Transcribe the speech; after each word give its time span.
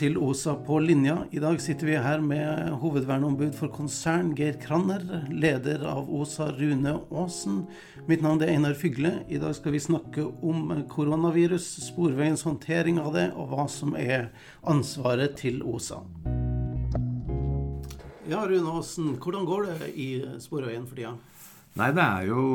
til 0.00 0.16
OSA 0.16 0.54
på 0.64 0.78
linja. 0.80 1.26
I 1.30 1.40
dag 1.42 1.58
sitter 1.60 1.88
vi 1.90 1.96
her 2.00 2.22
med 2.24 2.70
hovedverneombud 2.80 3.52
for 3.58 3.68
konsern, 3.74 4.30
Geir 4.38 4.56
Kranner. 4.62 5.02
Leder 5.28 5.82
av 5.84 6.08
OSA, 6.08 6.46
Rune 6.56 6.94
Aasen. 7.12 7.58
Mitt 8.08 8.24
navn 8.24 8.40
er 8.40 8.54
Einar 8.54 8.78
Fygle. 8.80 9.18
I 9.28 9.40
dag 9.42 9.52
skal 9.58 9.76
vi 9.76 9.82
snakke 9.84 10.24
om 10.24 10.72
koronavirus, 10.88 11.66
Sporveiens 11.90 12.46
håndtering 12.48 13.02
av 13.02 13.12
det, 13.18 13.26
og 13.36 13.52
hva 13.52 13.68
som 13.68 13.92
er 13.98 14.30
ansvaret 14.64 15.36
til 15.42 15.60
OSA. 15.68 16.00
Ja, 18.30 18.46
Rune 18.48 18.78
Aasen, 18.78 19.18
hvordan 19.20 19.48
går 19.52 19.68
det 19.68 19.92
i 20.00 20.10
Sporveien 20.40 20.88
for 20.88 20.96
tida? 20.96 21.12
Nei, 21.76 21.92
det 21.94 22.02
er 22.02 22.32
jo 22.32 22.48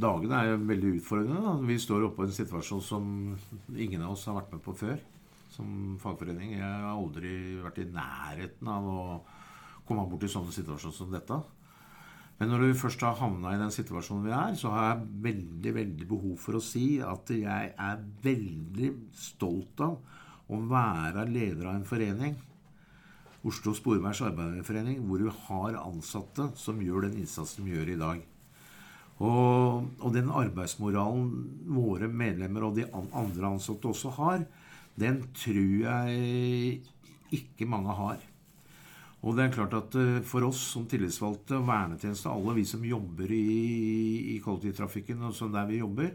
Dagene 0.00 0.40
er 0.40 0.54
jo 0.54 0.58
veldig 0.72 0.96
utfordrende. 0.96 1.44
Da. 1.44 1.56
Vi 1.60 1.80
står 1.84 2.08
oppe 2.08 2.24
i 2.24 2.30
en 2.30 2.36
situasjon 2.40 2.84
som 2.88 3.16
ingen 3.76 4.00
av 4.00 4.16
oss 4.16 4.30
har 4.30 4.40
vært 4.40 4.56
med 4.56 4.64
på 4.64 4.80
før 4.80 5.00
som 5.60 5.96
fagforening. 6.00 6.56
Jeg 6.58 6.66
har 6.66 6.90
aldri 6.94 7.36
vært 7.60 7.80
i 7.82 7.88
nærheten 7.92 8.68
av 8.70 8.86
å 8.88 9.00
komme 9.86 10.06
bort 10.08 10.24
i 10.24 10.30
sånne 10.30 10.54
situasjoner 10.54 10.96
som 10.96 11.12
dette. 11.12 11.40
Men 12.40 12.54
når 12.54 12.70
vi 12.70 12.78
først 12.80 13.02
har 13.04 13.18
havna 13.18 13.52
i 13.52 13.60
den 13.60 13.72
situasjonen 13.74 14.24
vi 14.24 14.32
er, 14.32 14.54
så 14.56 14.72
har 14.72 14.86
jeg 14.86 15.08
veldig 15.26 15.72
veldig 15.76 16.06
behov 16.08 16.38
for 16.40 16.56
å 16.56 16.64
si 16.64 16.84
at 17.04 17.32
jeg 17.34 17.72
er 17.76 18.06
veldig 18.24 18.94
stolt 19.12 19.82
av 19.84 19.98
å 20.50 20.60
være 20.70 21.26
leder 21.28 21.68
av 21.68 21.76
en 21.76 21.86
forening, 21.88 22.38
Oslo 23.46 23.72
Sporveis 23.72 24.20
Arbeiderforening, 24.20 24.98
hvor 25.08 25.22
vi 25.24 25.30
har 25.46 25.78
ansatte 25.80 26.50
som 26.60 26.80
gjør 26.84 27.06
den 27.06 27.22
innsatsen 27.22 27.64
de 27.64 27.76
gjør 27.76 27.92
i 27.92 28.00
dag. 28.00 28.24
Og, 29.20 29.86
og 30.00 30.12
den 30.12 30.28
arbeidsmoralen 30.32 31.30
våre 31.72 32.08
medlemmer 32.08 32.66
og 32.66 32.76
de 32.76 32.84
andre 32.92 33.52
ansatte 33.54 33.88
også 33.88 34.12
har, 34.16 34.44
den 35.00 35.22
tror 35.36 35.72
jeg 35.84 36.82
ikke 37.34 37.68
mange 37.70 37.94
har. 37.96 38.20
Og 39.20 39.36
det 39.36 39.44
er 39.44 39.52
klart 39.52 39.76
at 39.76 39.96
eh, 40.00 40.22
For 40.24 40.46
oss 40.48 40.62
som 40.72 40.86
tillitsvalgte 40.88 41.58
og 41.58 41.68
vernetjeneste, 41.68 42.32
alle 42.32 42.56
vi 42.56 42.64
som 42.68 42.84
jobber 42.86 43.32
i, 43.36 43.44
i 44.34 44.40
kollektivtrafikken, 44.44 45.26
og 45.28 45.36
sånn 45.36 45.54
der 45.56 45.68
vi 45.68 45.82
jobber, 45.82 46.14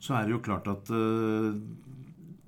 så 0.00 0.16
er 0.16 0.26
det 0.26 0.34
jo 0.34 0.42
klart 0.42 0.68
at 0.70 0.90
uh, 0.96 1.52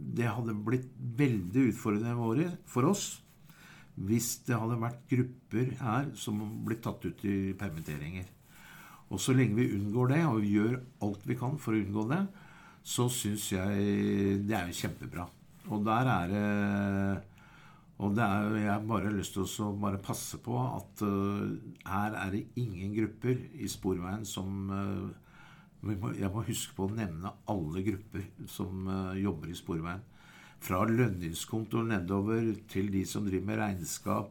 det 0.03 0.25
hadde 0.25 0.55
blitt 0.65 0.89
veldig 1.19 1.67
utfordrende 1.69 2.47
for 2.64 2.89
oss 2.89 3.19
hvis 3.92 4.39
det 4.47 4.57
hadde 4.57 4.79
vært 4.81 5.03
grupper 5.11 5.75
her 5.83 6.07
som 6.17 6.41
blitt 6.64 6.81
tatt 6.87 7.05
ut 7.05 7.27
i 7.29 7.53
permitteringer. 7.61 8.25
Og 9.12 9.20
så 9.20 9.35
lenge 9.37 9.59
vi 9.59 9.69
unngår 9.77 10.14
det, 10.14 10.23
og 10.25 10.41
vi 10.41 10.55
gjør 10.57 10.79
alt 11.05 11.29
vi 11.29 11.37
kan 11.37 11.61
for 11.61 11.77
å 11.77 11.83
unngå 11.83 12.07
det, 12.09 12.23
så 12.83 13.05
syns 13.12 13.51
jeg 13.53 14.41
det 14.48 14.57
er 14.57 14.73
jo 14.73 14.79
kjempebra. 14.81 15.29
Og 15.71 15.85
der 15.87 16.09
er 16.11 16.31
det 16.33 17.23
Og 18.03 18.15
det 18.17 18.25
er, 18.25 18.55
jeg 18.57 18.73
har 18.73 18.87
bare 18.89 19.13
lyst 19.15 19.37
til 19.37 19.47
å 19.63 19.73
bare 19.79 20.01
passe 20.03 20.41
på 20.43 20.57
at 20.59 21.03
uh, 21.07 21.53
her 21.87 22.17
er 22.19 22.33
det 22.35 22.49
ingen 22.59 22.97
grupper 22.97 23.39
i 23.63 23.69
Sporveien 23.71 24.25
som 24.27 24.73
uh, 24.73 26.17
Jeg 26.19 26.31
må 26.33 26.43
huske 26.49 26.75
på 26.75 26.89
å 26.89 26.95
nevne 26.97 27.31
alle 27.53 27.85
grupper 27.87 28.25
som 28.51 28.89
uh, 28.89 29.15
jobber 29.15 29.53
i 29.53 29.59
Sporveien. 29.59 30.03
Fra 30.63 30.83
lønningskontor 30.87 31.87
nedover 31.87 32.53
til 32.71 32.91
de 32.91 33.05
som 33.07 33.27
driver 33.27 33.49
med 33.49 33.59
regnskap, 33.59 34.31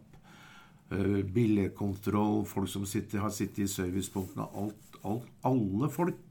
billedkontroll, 1.35 2.45
folk 2.47 2.69
som 2.71 2.85
sitter, 2.87 3.19
har 3.19 3.33
sittet 3.35 3.65
i 3.65 3.71
servicepunktene. 3.71 4.45
Alt, 4.55 4.95
alt, 5.03 5.27
alle 5.47 5.89
folk 5.91 6.30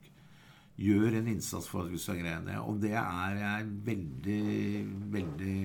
gjør 0.81 1.19
en 1.19 1.29
innsats 1.29 1.69
for 1.69 1.85
at 1.85 1.93
vi 1.93 2.01
skal 2.01 2.21
greie 2.23 2.41
det. 2.47 2.57
Og 2.65 2.81
det 2.81 2.95
er 2.97 3.37
jeg 3.41 3.71
veldig, 3.91 4.43
veldig 5.13 5.57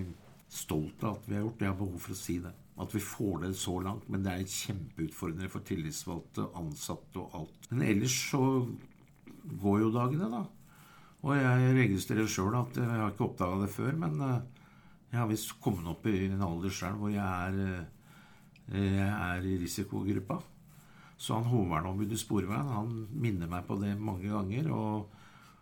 stolt 0.52 1.06
av 1.06 1.20
at 1.20 1.30
vi 1.30 1.38
har 1.38 1.46
gjort. 1.46 1.64
Jeg 1.64 1.72
har 1.72 1.80
behov 1.80 2.02
for 2.04 2.16
å 2.16 2.20
si 2.20 2.38
det. 2.44 2.52
At 2.84 2.92
vi 2.92 3.02
får 3.04 3.46
det 3.46 3.54
så 3.60 3.78
langt. 3.84 4.10
Men 4.12 4.26
det 4.26 4.34
er 4.34 4.58
kjempeutfordrende 4.58 5.52
for 5.54 5.68
tillitsvalgte, 5.68 6.50
ansatte 6.60 7.24
og 7.24 7.40
alt. 7.40 7.70
Men 7.72 7.86
ellers 7.88 8.18
så 8.32 8.44
går 9.64 9.82
jo 9.86 9.94
dagene, 9.96 10.30
da. 10.34 10.44
Og 11.26 11.34
jeg 11.40 11.78
registrerer 11.80 12.30
sjøl 12.30 12.58
at 12.60 12.76
jeg 12.78 12.86
har 12.86 13.10
ikke 13.10 13.26
oppdaga 13.26 13.64
det 13.64 13.72
før, 13.74 13.96
men 13.98 14.20
eh, 14.22 14.66
jeg 15.10 15.18
har 15.18 15.30
visst 15.32 15.56
kommet 15.64 15.88
opp 15.90 16.06
i 16.12 16.28
en 16.28 16.44
alder 16.46 16.74
sjøl 16.74 17.00
hvor 17.00 17.10
jeg 17.10 17.24
er, 17.26 17.88
eh, 18.70 18.92
jeg 19.00 19.08
er 19.16 19.48
i 19.50 19.56
risikogruppa. 19.64 20.38
Så 21.18 21.38
han 21.38 21.48
hovedverneombudet 21.48 22.20
Sporveien 22.20 22.72
han 22.74 22.96
minner 23.12 23.50
meg 23.52 23.68
på 23.68 23.78
det 23.80 23.94
mange 24.00 24.30
ganger. 24.32 24.72
Og, 24.76 25.22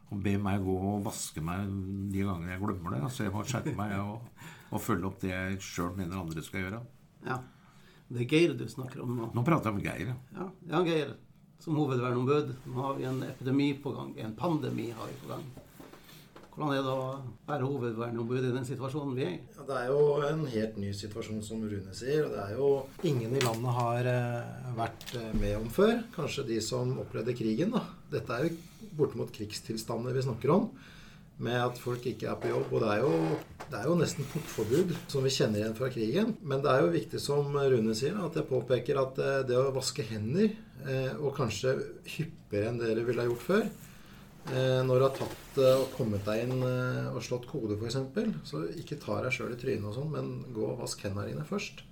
og 0.10 0.22
ber 0.26 0.42
meg 0.42 0.64
gå 0.66 0.78
og 0.94 1.04
vaske 1.06 1.44
meg 1.46 1.70
de 2.14 2.26
gangene 2.26 2.56
jeg 2.56 2.64
glemmer 2.64 2.98
det. 2.98 3.04
Så 3.14 3.28
jeg 3.28 3.34
må 3.36 3.46
skjerpe 3.48 3.76
meg 3.78 3.98
og, 4.02 4.30
og 4.74 4.82
følge 4.82 5.10
opp 5.10 5.20
det 5.22 5.34
jeg 5.34 5.60
sjøl 5.64 5.94
mener 5.98 6.22
andre 6.22 6.46
skal 6.46 6.66
gjøre. 6.66 6.82
Ja. 7.28 7.42
Det 8.14 8.26
er 8.26 8.30
Geir 8.30 8.56
du 8.58 8.66
snakker 8.70 9.02
om 9.02 9.14
nå? 9.18 9.30
Nå 9.34 9.44
prater 9.48 9.72
jeg 9.72 9.78
om 9.78 9.84
Geir. 9.86 10.16
Ja, 10.36 10.50
ja 10.70 10.82
Geir. 10.86 11.14
Som 11.64 11.78
hovedverneombud. 11.80 12.50
Nå 12.68 12.82
har 12.82 12.98
vi 12.98 13.06
en 13.08 13.22
epidemi 13.24 13.70
på 13.80 13.94
gang. 13.96 14.12
En 14.20 14.36
pandemi 14.36 14.90
har 14.92 15.08
vi 15.08 15.22
på 15.22 15.30
gang. 15.32 15.46
Hvordan 16.54 16.76
er 16.76 16.84
det 16.86 16.92
å 16.94 17.06
være 17.48 17.66
hovedverneombud 17.66 18.46
i 18.46 18.52
den 18.54 18.66
situasjonen 18.68 19.16
vi 19.18 19.24
er 19.26 19.32
i? 19.34 19.38
Ja, 19.56 19.64
det 19.66 19.78
er 19.80 19.88
jo 19.90 20.02
en 20.28 20.44
helt 20.54 20.76
ny 20.78 20.92
situasjon, 20.94 21.40
som 21.42 21.64
Rune 21.66 21.96
sier. 21.98 22.28
og 22.28 22.36
Det 22.36 22.44
er 22.44 22.52
jo 22.60 22.68
ingen 23.10 23.32
i 23.34 23.42
landet 23.42 23.78
har 23.80 24.10
eh, 24.12 24.68
vært 24.78 25.16
eh, 25.18 25.32
med 25.40 25.56
om 25.58 25.72
før. 25.74 26.04
Kanskje 26.14 26.46
de 26.52 26.60
som 26.62 26.92
opplevde 27.02 27.34
krigen. 27.40 27.74
da. 27.74 27.82
Dette 28.12 28.38
er 28.38 28.46
jo 28.46 28.92
bortimot 29.00 29.34
krigstilstander 29.34 30.14
vi 30.14 30.26
snakker 30.28 30.54
om. 30.54 30.68
Med 31.42 31.58
at 31.58 31.80
folk 31.82 32.06
ikke 32.06 32.28
er 32.30 32.38
på 32.38 32.52
jobb. 32.52 32.70
Og 32.70 32.86
det 32.86 32.92
er 32.92 33.02
jo, 33.02 33.40
det 33.64 33.80
er 33.80 33.88
jo 33.90 33.96
nesten 33.98 34.30
portforbud, 34.36 34.94
som 35.10 35.26
vi 35.26 35.34
kjenner 35.34 35.64
igjen 35.64 35.78
fra 35.80 35.90
krigen. 35.96 36.36
Men 36.46 36.62
det 36.62 36.70
er 36.70 36.86
jo 36.86 36.92
viktig, 36.94 37.24
som 37.24 37.50
Rune 37.58 37.98
sier, 37.98 38.20
at 38.22 38.38
jeg 38.38 38.46
påpeker 38.52 39.02
at 39.02 39.18
eh, 39.18 39.40
det 39.50 39.58
å 39.58 39.74
vaske 39.74 40.06
hender, 40.06 40.54
og 41.24 41.30
kanskje 41.38 41.78
hyppigere 42.12 42.68
enn 42.68 42.80
dere 42.82 43.06
ville 43.08 43.24
ha 43.24 43.30
gjort 43.30 43.44
før, 43.46 43.62
når 44.52 45.00
du 45.00 45.06
har 45.06 45.16
tatt 45.16 45.58
eh, 45.62 45.78
og 45.80 45.94
kommet 45.96 46.26
deg 46.28 46.44
inn 46.44 46.66
eh, 46.68 47.10
og 47.14 47.24
slått 47.24 47.48
kode, 47.48 47.78
f.eks., 47.80 48.00
så 48.50 48.66
ikke 48.82 49.00
ta 49.00 49.22
deg 49.24 49.36
sjøl 49.36 49.56
i 49.56 49.60
trynet 49.60 49.88
og 49.88 49.96
sånn, 49.96 50.12
men 50.12 50.34
gå 50.56 50.66
og 50.68 50.82
vask 50.84 51.06
hendene 51.06 51.30
dine 51.30 51.46
først. 51.48 51.86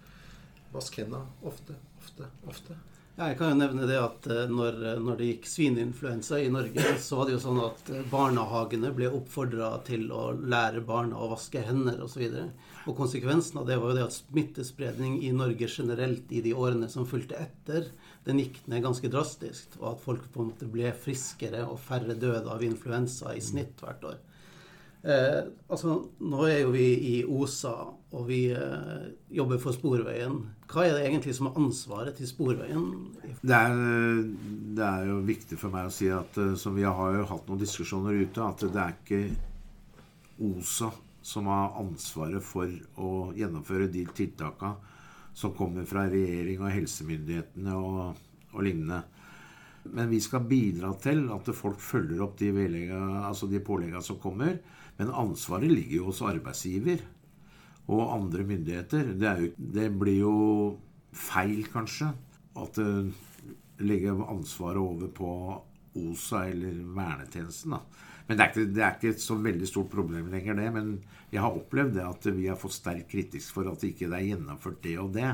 Vask 0.74 1.00
hendene 1.00 1.24
ofte, 1.48 1.78
ofte, 2.04 2.28
ofte. 2.52 2.76
Jeg 3.12 3.36
kan 3.38 3.52
jo 3.52 3.58
nevne 3.60 3.86
det 3.90 3.98
at 4.00 4.28
når, 4.50 4.78
når, 5.04 5.18
det 5.20 5.26
gikk 5.28 5.48
svineinfluensa 5.52 6.40
i 6.40 6.52
Norge, 6.54 6.94
så 7.06 7.20
var 7.20 7.28
det 7.28 7.36
jo 7.36 7.42
sånn 7.44 7.60
at 7.66 7.92
barnehagene 8.10 8.94
ble 8.96 9.10
oppfordra 9.12 9.74
til 9.88 10.08
å 10.16 10.30
lære 10.40 10.84
barna 10.88 11.20
å 11.20 11.28
vaske 11.34 11.62
hender 11.68 12.00
osv. 12.06 12.24
Og, 12.30 12.72
og 12.88 12.98
konsekvensen 13.02 13.60
av 13.62 13.68
det 13.68 13.78
var 13.82 13.92
jo 13.92 14.00
det 14.00 14.08
at 14.08 14.16
smittespredning 14.16 15.20
i 15.28 15.34
Norge 15.36 15.68
generelt 15.68 16.32
i 16.32 16.42
de 16.46 16.56
årene 16.56 16.88
som 16.90 17.08
fulgte 17.10 17.38
etter, 17.44 17.92
den 18.26 18.40
gikk 18.40 18.62
ned 18.72 18.88
ganske 18.88 19.12
drastisk. 19.12 19.76
Og 19.82 19.92
at 19.92 20.04
folk 20.08 20.26
på 20.32 20.46
en 20.46 20.54
måte 20.54 20.72
ble 20.72 20.96
friskere 20.96 21.68
og 21.68 21.82
færre 21.84 22.16
døde 22.16 22.48
av 22.48 22.64
influensa 22.66 23.36
i 23.36 23.44
snitt 23.44 23.84
hvert 23.84 24.08
år. 24.08 24.20
Eh, 25.02 25.44
altså, 25.72 25.96
Nå 26.22 26.44
er 26.46 26.60
jo 26.62 26.72
vi 26.76 26.88
i 27.10 27.14
OSA, 27.26 27.74
og 28.14 28.26
vi 28.28 28.44
eh, 28.54 29.08
jobber 29.34 29.62
for 29.62 29.74
Sporveien. 29.74 30.36
Hva 30.70 30.86
er 30.86 30.98
det 30.98 31.06
egentlig 31.08 31.34
som 31.38 31.50
er 31.50 31.58
ansvaret 31.62 32.18
til 32.20 32.30
Sporveien? 32.30 32.90
Det 33.42 33.58
er, 33.58 33.80
det 34.78 34.86
er 34.88 35.08
jo 35.10 35.22
viktig 35.26 35.58
for 35.60 35.74
meg 35.74 35.90
å 35.90 35.96
si 35.96 36.12
at 36.14 36.38
som 36.60 36.78
vi 36.78 36.86
har 36.86 37.18
jo 37.18 37.30
hatt 37.32 37.50
noen 37.50 37.64
diskusjoner 37.64 38.22
ute, 38.22 38.46
at 38.46 38.68
det 38.68 38.84
er 38.84 39.00
ikke 39.00 39.24
OSA 40.42 40.92
som 41.22 41.50
har 41.52 41.78
ansvaret 41.82 42.44
for 42.46 42.70
å 43.02 43.12
gjennomføre 43.38 43.90
de 43.94 44.06
tiltakene 44.18 44.92
som 45.38 45.54
kommer 45.56 45.86
fra 45.88 46.08
regjering 46.12 46.62
og 46.62 46.74
helsemyndighetene 46.74 47.76
og, 47.78 48.22
og 48.52 48.64
lignende. 48.66 49.04
Men 49.84 50.12
vi 50.12 50.20
skal 50.22 50.46
bidra 50.46 50.92
til 51.02 51.26
at 51.34 51.50
folk 51.58 51.82
følger 51.82 52.22
opp 52.22 52.38
de, 52.40 52.52
altså 52.92 53.50
de 53.50 53.62
påleggene 53.66 54.04
som 54.06 54.20
kommer. 54.22 54.60
Men 55.00 55.14
ansvaret 55.18 55.72
ligger 55.72 56.02
jo 56.02 56.12
hos 56.12 56.22
arbeidsgiver 56.28 57.02
og 57.92 58.14
andre 58.14 58.46
myndigheter. 58.46 59.16
Det, 59.18 59.34
jo, 59.42 59.52
det 59.78 59.90
blir 59.98 60.20
jo 60.22 60.36
feil, 61.12 61.66
kanskje, 61.74 62.12
at 62.62 62.78
det 62.78 63.86
legger 63.88 64.22
ansvaret 64.30 64.80
over 64.80 65.10
på 65.16 65.32
OSA 65.98 66.46
eller 66.52 66.78
vernetjenesten. 66.96 67.74
da. 67.76 67.82
Men 68.28 68.38
det 68.38 68.44
er, 68.44 68.52
ikke, 68.52 68.72
det 68.72 68.84
er 68.86 68.94
ikke 68.96 69.10
et 69.16 69.24
så 69.24 69.36
veldig 69.44 69.68
stort 69.68 69.90
problem 69.92 70.30
lenger, 70.32 70.56
det. 70.56 70.68
Men 70.72 70.92
jeg 71.34 71.42
har 71.44 71.58
opplevd 71.58 71.98
det 71.98 72.06
at 72.06 72.28
vi 72.38 72.48
har 72.48 72.60
fått 72.60 72.78
sterk 72.78 73.10
kritisk 73.12 73.58
for 73.58 73.68
at 73.72 73.84
ikke 73.84 74.08
det 74.12 74.20
er 74.20 74.30
gjennomført 74.30 74.80
det 74.86 74.94
og 75.02 75.12
det. 75.18 75.34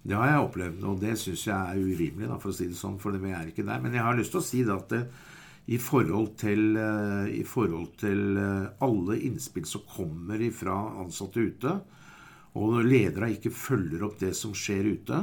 Det 0.00 0.16
har 0.16 0.30
jeg 0.30 0.44
opplevd, 0.46 0.84
og 0.88 1.00
det 1.02 1.16
syns 1.20 1.42
jeg 1.44 1.56
er 1.56 1.80
urimelig, 1.80 2.30
da, 2.30 2.38
for 2.40 2.52
å 2.52 2.56
si 2.56 2.70
det 2.70 2.78
sånn. 2.78 2.96
For 3.02 3.16
vi 3.20 3.34
er 3.36 3.50
ikke 3.50 3.66
der. 3.66 3.82
Men 3.84 3.96
jeg 3.96 4.04
har 4.06 4.16
lyst 4.16 4.32
til 4.32 4.40
å 4.40 4.46
si 4.46 4.62
det 4.64 4.74
at 4.74 4.94
det, 4.94 5.00
i 5.70 5.78
forhold 5.78 6.32
til, 6.40 6.62
uh, 6.80 7.26
i 7.28 7.42
forhold 7.46 7.90
til 8.00 8.38
uh, 8.40 8.70
alle 8.82 9.18
innspill 9.28 9.66
som 9.68 9.84
kommer 9.86 10.40
fra 10.56 10.76
ansatte 11.02 11.44
ute, 11.44 11.74
og 12.56 12.72
når 12.72 12.88
ledere 12.88 13.28
ikke 13.36 13.52
følger 13.54 14.02
opp 14.02 14.16
det 14.18 14.32
som 14.34 14.56
skjer 14.56 14.88
ute, 14.88 15.20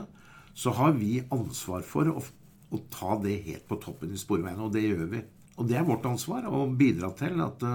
så 0.57 0.71
har 0.77 0.93
vi 0.95 1.17
ansvar 1.33 1.83
for 1.85 2.07
å, 2.13 2.21
å 2.71 2.83
ta 2.93 3.17
det 3.23 3.41
helt 3.49 3.65
på 3.67 3.79
toppen 3.83 4.13
i 4.13 4.21
sporveiene, 4.21 4.61
Og 4.63 4.71
det 4.77 4.85
gjør 4.85 5.09
vi. 5.11 5.23
Og 5.57 5.67
det 5.67 5.81
er 5.81 5.89
vårt 5.89 6.05
ansvar 6.07 6.47
å 6.47 6.63
bidra 6.69 7.09
til 7.17 7.41
at 7.43 7.65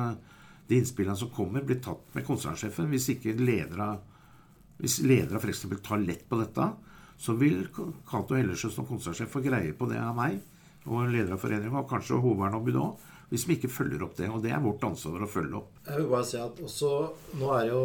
de 0.73 0.79
innspillene 0.79 1.19
som 1.19 1.31
kommer, 1.35 1.65
blir 1.67 1.83
tatt 1.85 2.15
med 2.17 2.25
konsernsjefen. 2.27 2.89
Hvis 2.93 3.11
ikke 3.13 3.37
ledere 3.37 3.91
Hvis 4.83 5.03
ledere 5.05 5.39
f.eks. 5.39 5.67
tar 5.85 6.01
lett 6.03 6.25
på 6.27 6.39
dette, 6.41 6.65
så 7.19 7.35
vil 7.39 7.67
Cato 7.73 8.37
Hellersjø 8.37 8.71
som 8.73 8.89
konsernsjef 8.89 9.31
få 9.31 9.43
greie 9.45 9.75
på 9.77 9.89
det 9.91 10.01
av 10.03 10.17
meg 10.17 10.41
og 10.89 11.07
leder 11.13 11.37
av 11.37 11.43
foreningen, 11.43 11.79
og 11.79 11.91
kanskje 11.91 12.19
hovedverneombudet 12.19 12.81
òg, 12.83 13.05
hvis 13.31 13.47
vi 13.49 13.57
ikke 13.57 13.71
følger 13.71 14.03
opp 14.05 14.17
det. 14.19 14.29
Og 14.33 14.43
det 14.45 14.51
er 14.53 14.65
vårt 14.65 14.83
ansvar 14.85 15.23
å 15.23 15.31
følge 15.31 15.61
opp. 15.61 15.71
Jeg 15.87 16.01
vil 16.01 16.11
bare 16.11 16.27
si 16.27 16.41
at 16.43 16.59
også 16.67 16.91
Nå 17.39 17.53
er 17.55 17.71
jo 17.71 17.85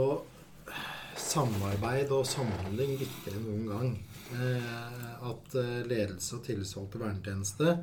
samarbeid 1.18 2.12
og 2.14 2.26
samhandling 2.28 2.98
viktigere 3.00 3.40
enn 3.40 3.48
noen 3.48 3.70
gang. 3.72 3.94
Eh, 4.36 5.06
at 5.30 5.56
eh, 5.56 5.86
ledelse 5.88 6.36
og 6.38 6.44
tillitsvalgte 6.46 7.00
vernetjeneste 7.02 7.78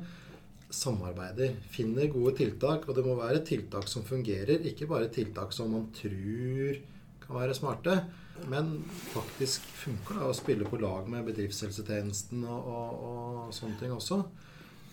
samarbeider. 0.75 1.55
Finner 1.73 2.11
gode 2.13 2.35
tiltak. 2.41 2.85
Og 2.87 2.97
det 2.97 3.05
må 3.05 3.15
være 3.19 3.43
tiltak 3.47 3.89
som 3.91 4.05
fungerer, 4.07 4.61
ikke 4.69 4.89
bare 4.91 5.11
tiltak 5.13 5.55
som 5.55 5.73
man 5.73 5.89
tror 5.95 6.79
kan 7.27 7.41
være 7.41 7.57
smarte. 7.57 7.99
Men 8.51 8.73
faktisk 9.13 9.63
funker 9.79 10.19
det 10.19 10.25
å 10.27 10.35
spille 10.35 10.67
på 10.67 10.79
lag 10.81 11.07
med 11.11 11.23
bedriftshelsetjenesten 11.29 12.43
og, 12.43 12.67
og, 12.67 13.05
og 13.05 13.55
sånne 13.55 13.79
ting 13.79 13.93
også. 13.95 14.19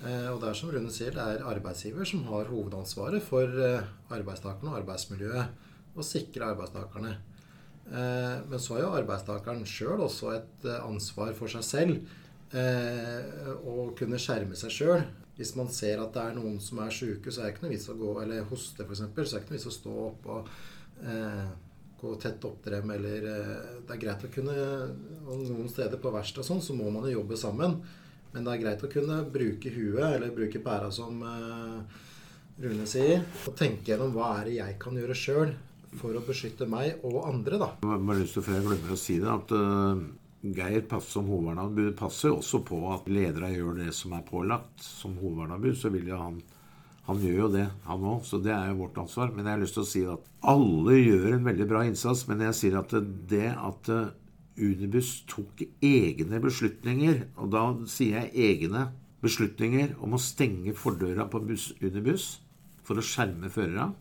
Eh, 0.02 0.28
og 0.32 0.40
det 0.42 0.48
er 0.50 0.58
som 0.58 0.70
Rune 0.72 0.90
sier, 0.90 1.14
det 1.14 1.22
er 1.22 1.44
arbeidsgiver 1.46 2.06
som 2.08 2.24
har 2.30 2.50
hovedansvaret 2.50 3.22
for 3.22 3.46
eh, 3.46 3.84
arbeidstakerne 4.14 4.72
og 4.72 4.80
arbeidsmiljøet. 4.80 5.68
Og 5.92 6.06
sikre 6.06 6.48
arbeidstakerne. 6.54 7.16
Eh, 7.92 8.36
men 8.48 8.62
så 8.62 8.76
har 8.76 8.86
jo 8.86 8.94
arbeidstakeren 9.02 9.66
sjøl 9.68 10.06
også 10.06 10.32
et 10.38 10.68
ansvar 10.80 11.34
for 11.38 11.52
seg 11.52 11.66
selv. 11.66 12.18
Å 12.52 13.74
kunne 13.96 14.18
skjerme 14.20 14.52
seg 14.60 14.72
sjøl. 14.74 15.04
Hvis 15.38 15.54
man 15.56 15.70
ser 15.72 16.02
at 16.02 16.12
det 16.12 16.20
er 16.20 16.34
noen 16.36 16.58
som 16.60 16.82
er 16.84 16.92
sjuke, 16.92 17.32
så 17.32 17.40
er 17.40 17.46
det 17.46 17.54
ikke 17.54 17.64
noe 17.64 17.72
vits 17.72 17.88
å 17.88 17.94
gå 17.96 18.10
Eller 18.20 18.44
hoste, 18.50 18.84
f.eks., 18.84 19.00
så 19.00 19.06
er 19.06 19.14
det 19.14 19.40
ikke 19.40 19.54
noe 19.54 19.56
vits 19.56 19.70
å 19.70 19.72
stå 19.72 19.94
opp 20.02 20.28
og 20.34 20.50
gå 22.02 22.14
tett 22.20 22.44
opp 22.44 22.62
til 22.64 22.74
dem, 22.74 22.90
eller 22.90 23.26
eh, 23.30 23.66
Det 23.86 23.94
er 23.94 24.00
greit 24.02 24.24
å 24.26 24.30
kunne 24.32 24.54
Noen 25.28 25.68
steder 25.70 26.00
på 26.02 26.10
verkstedet 26.14 26.48
sånn, 26.48 26.62
så 26.64 26.74
må 26.74 26.90
man 26.90 27.06
jo 27.06 27.20
jobbe 27.20 27.38
sammen. 27.38 27.76
Men 28.32 28.46
det 28.46 28.54
er 28.54 28.62
greit 28.62 28.82
å 28.82 28.90
kunne 28.90 29.20
bruke 29.28 29.70
huet, 29.70 30.06
eller 30.08 30.32
bruke 30.34 30.60
pæra, 30.64 30.88
som 30.94 31.20
uh, 31.20 32.00
Rune 32.62 32.86
sier. 32.88 33.20
Og 33.46 33.54
tenke 33.58 33.92
gjennom 33.92 34.14
hva 34.16 34.30
er 34.38 34.48
det 34.48 34.56
jeg 34.56 34.78
kan 34.80 34.96
gjøre 34.96 35.16
sjøl 35.16 35.52
for 36.00 36.16
å 36.16 36.24
beskytte 36.24 36.64
meg 36.68 37.04
og 37.04 37.18
andre, 37.28 37.60
da. 37.60 37.68
Jeg 37.84 38.00
har 38.08 38.20
lyst 38.22 38.38
til, 38.38 38.46
før 38.46 38.56
jeg 38.56 38.66
glemmer 38.70 38.94
å 38.94 39.00
si 39.02 39.18
det, 39.20 39.34
at 39.36 39.52
uh, 39.52 40.02
Geir 40.42 40.88
som 41.06 41.28
hovedverneombud 41.30 41.92
passer 42.00 42.32
også 42.34 42.64
på 42.66 42.80
at 42.90 43.06
ledere 43.12 43.52
gjør 43.52 43.76
det 43.84 43.92
som 43.94 44.16
er 44.16 44.24
pålagt. 44.26 44.80
Som 44.82 45.14
hovedverneombud 45.20 45.76
så 45.78 45.92
vil 45.94 46.08
jo 46.10 46.18
han 46.18 46.40
han 47.08 47.18
gjør 47.18 47.38
jo 47.40 47.48
det, 47.50 47.64
han 47.88 48.04
òg, 48.06 48.22
så 48.26 48.38
det 48.38 48.52
er 48.54 48.68
jo 48.70 48.82
vårt 48.84 48.98
ansvar. 49.02 49.32
Men 49.34 49.48
jeg 49.48 49.56
har 49.56 49.62
lyst 49.64 49.74
til 49.78 49.82
å 49.82 49.90
si 49.90 50.02
at 50.06 50.28
alle 50.52 50.98
gjør 51.00 51.32
en 51.34 51.48
veldig 51.48 51.66
bra 51.70 51.82
innsats. 51.88 52.26
Men 52.28 52.44
jeg 52.46 52.58
sier 52.58 52.78
at 52.78 52.94
det 53.30 53.48
at 53.50 53.90
eh, 53.90 54.12
Unibus 54.62 55.10
tok 55.30 55.64
egne 55.82 56.38
beslutninger, 56.42 57.24
og 57.42 57.50
da 57.54 57.64
sier 57.90 58.20
jeg 58.20 58.46
egne 58.52 58.86
beslutninger 59.22 59.96
om 60.02 60.14
å 60.14 60.22
stenge 60.22 60.76
fordøra 60.78 61.26
på 61.30 61.42
bus, 61.46 61.70
Unibus 61.82 62.36
for 62.86 62.98
å 62.98 63.06
skjerme 63.06 63.50
førerne, 63.50 63.92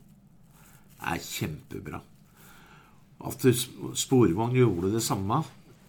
er 1.01 1.21
kjempebra. 1.25 2.01
At 3.25 3.45
Sporvogn 3.97 4.57
gjorde 4.57 4.91
det 4.93 5.01
samme 5.05 5.39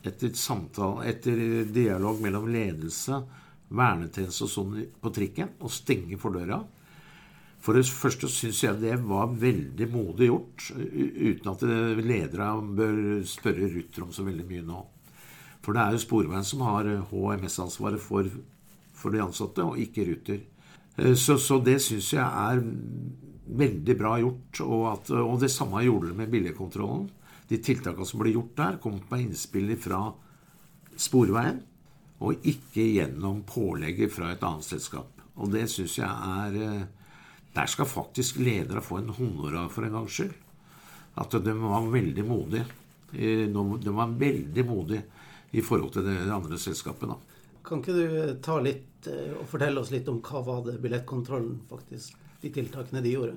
etter, 0.04 0.32
samtale, 0.36 1.06
etter 1.12 1.66
dialog 1.72 2.20
mellom 2.24 2.48
ledelse, 2.52 3.20
vernetjeneste 3.72 4.46
og 4.46 4.52
sånn 4.52 4.78
på 5.00 5.12
trikken, 5.14 5.54
og 5.60 5.72
stenge 5.72 6.18
fordøra, 6.20 6.60
for 7.62 7.78
det 7.78 7.84
første 7.86 8.26
syns 8.30 8.62
jeg 8.64 8.80
det 8.82 8.96
var 9.06 9.30
veldig 9.38 9.86
modig 9.92 10.28
gjort, 10.32 10.64
uten 10.74 11.52
at 11.52 11.62
ledere 12.02 12.48
bør 12.74 12.96
spørre 13.28 13.70
Ruter 13.70 14.06
om 14.06 14.10
så 14.14 14.26
veldig 14.26 14.46
mye 14.48 14.64
nå. 14.66 14.80
For 15.62 15.76
det 15.76 15.82
er 15.82 15.94
jo 15.94 16.02
Sporveien 16.02 16.46
som 16.46 16.64
har 16.66 16.88
HMS-ansvaret 17.12 18.02
for, 18.02 18.26
for, 18.98 19.14
de 19.14 19.22
ansatte, 19.22 19.62
og 19.62 19.78
ikke 19.78 20.08
Ruter. 20.08 20.40
Eh, 20.96 21.14
så, 21.14 21.38
så 21.38 21.60
det 21.62 21.78
syns 21.84 22.12
jeg 22.16 22.24
er 22.24 22.62
veldig 23.62 23.96
bra 23.98 24.16
gjort. 24.18 24.62
Og, 24.66 24.86
at, 24.92 25.12
og 25.22 25.38
det 25.42 25.52
samme 25.54 25.84
gjorde 25.86 26.10
det 26.10 26.18
med 26.18 26.32
billigkontrollen. 26.32 27.06
De 27.50 27.60
tiltakene 27.62 28.08
som 28.08 28.22
ble 28.22 28.34
gjort 28.34 28.56
der, 28.58 28.80
kom 28.82 28.98
på 29.06 29.20
innspill 29.22 29.70
fra 29.78 30.08
Sporveien, 30.98 31.62
og 32.22 32.44
ikke 32.46 32.84
gjennom 32.96 33.42
pålegget 33.46 34.12
fra 34.14 34.32
et 34.32 34.42
annet 34.46 34.66
selskap. 34.66 35.22
Og 35.42 35.50
det 35.54 35.68
syns 35.70 35.96
jeg 35.98 36.10
er 36.10 36.58
eh, 36.58 37.01
der 37.52 37.68
skal 37.68 37.88
faktisk 37.88 38.38
ledere 38.40 38.80
få 38.84 39.00
en 39.00 39.12
honnora 39.12 39.66
for 39.72 39.84
en 39.84 39.98
gangs 39.98 40.16
skyld. 40.16 40.32
At 41.20 41.34
de 41.44 41.52
var 41.58 41.90
veldig 41.92 42.24
modige. 42.24 42.64
De 43.12 43.92
var 43.92 44.14
veldig 44.18 44.64
modige 44.64 45.02
i 45.52 45.60
forhold 45.60 45.92
til 45.92 46.06
det 46.08 46.32
andre 46.32 46.58
selskapet. 46.58 47.08
da. 47.08 47.18
Kan 47.62 47.82
ikke 47.82 47.94
du 47.94 48.38
ta 48.42 48.56
litt 48.62 49.06
eh, 49.06 49.34
og 49.36 49.44
fortelle 49.50 49.82
oss 49.82 49.92
litt 49.92 50.08
om 50.10 50.22
hva 50.24 50.40
var 50.46 50.62
det 50.66 50.80
billettkontrollen 50.82 51.60
faktisk, 51.70 52.16
de 52.42 52.50
tiltakene 52.50 53.02
de 53.04 53.12
gjorde? 53.12 53.36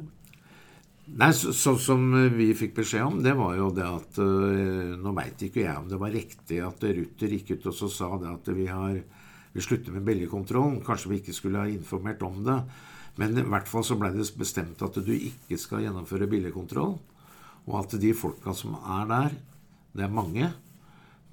Nei, 1.05 1.29
Sånn 1.37 1.53
så, 1.53 1.75
som 1.77 2.07
vi 2.33 2.47
fikk 2.57 2.73
beskjed 2.79 3.03
om, 3.05 3.19
det 3.21 3.35
var 3.37 3.53
jo 3.59 3.67
det 3.75 3.85
at 3.85 4.17
uh, 4.17 4.95
Nå 4.97 5.11
veit 5.13 5.43
ikke 5.45 5.61
jeg 5.61 5.77
om 5.77 5.91
det 5.91 5.99
var 6.01 6.15
riktig 6.15 6.57
at 6.65 6.81
Ruter 6.81 7.35
gikk 7.35 7.51
ut 7.53 7.67
og 7.69 7.75
så 7.77 7.89
sa 7.93 8.09
det 8.17 8.31
at 8.31 8.49
vi 8.57 8.65
har 8.71 8.97
vi 9.53 9.63
slutter 9.63 9.93
med 9.93 10.03
billettkontrollen, 10.07 10.81
Kanskje 10.83 11.11
vi 11.11 11.21
ikke 11.21 11.35
skulle 11.35 11.61
ha 11.61 11.69
informert 11.69 12.25
om 12.25 12.41
det. 12.43 12.57
Men 13.19 13.37
i 13.39 13.45
hvert 13.47 13.69
fall 13.69 13.85
så 13.87 13.97
ble 13.99 14.11
det 14.15 14.27
bestemt 14.37 14.81
at 14.83 14.97
du 14.99 15.11
ikke 15.15 15.57
skal 15.59 15.85
gjennomføre 15.85 16.27
billigkontroll. 16.31 16.97
Og 17.65 17.75
at 17.79 17.95
de 18.01 18.11
folka 18.17 18.53
som 18.55 18.75
er 18.77 19.09
der, 19.09 19.35
det 19.95 20.05
er 20.05 20.13
mange, 20.13 20.51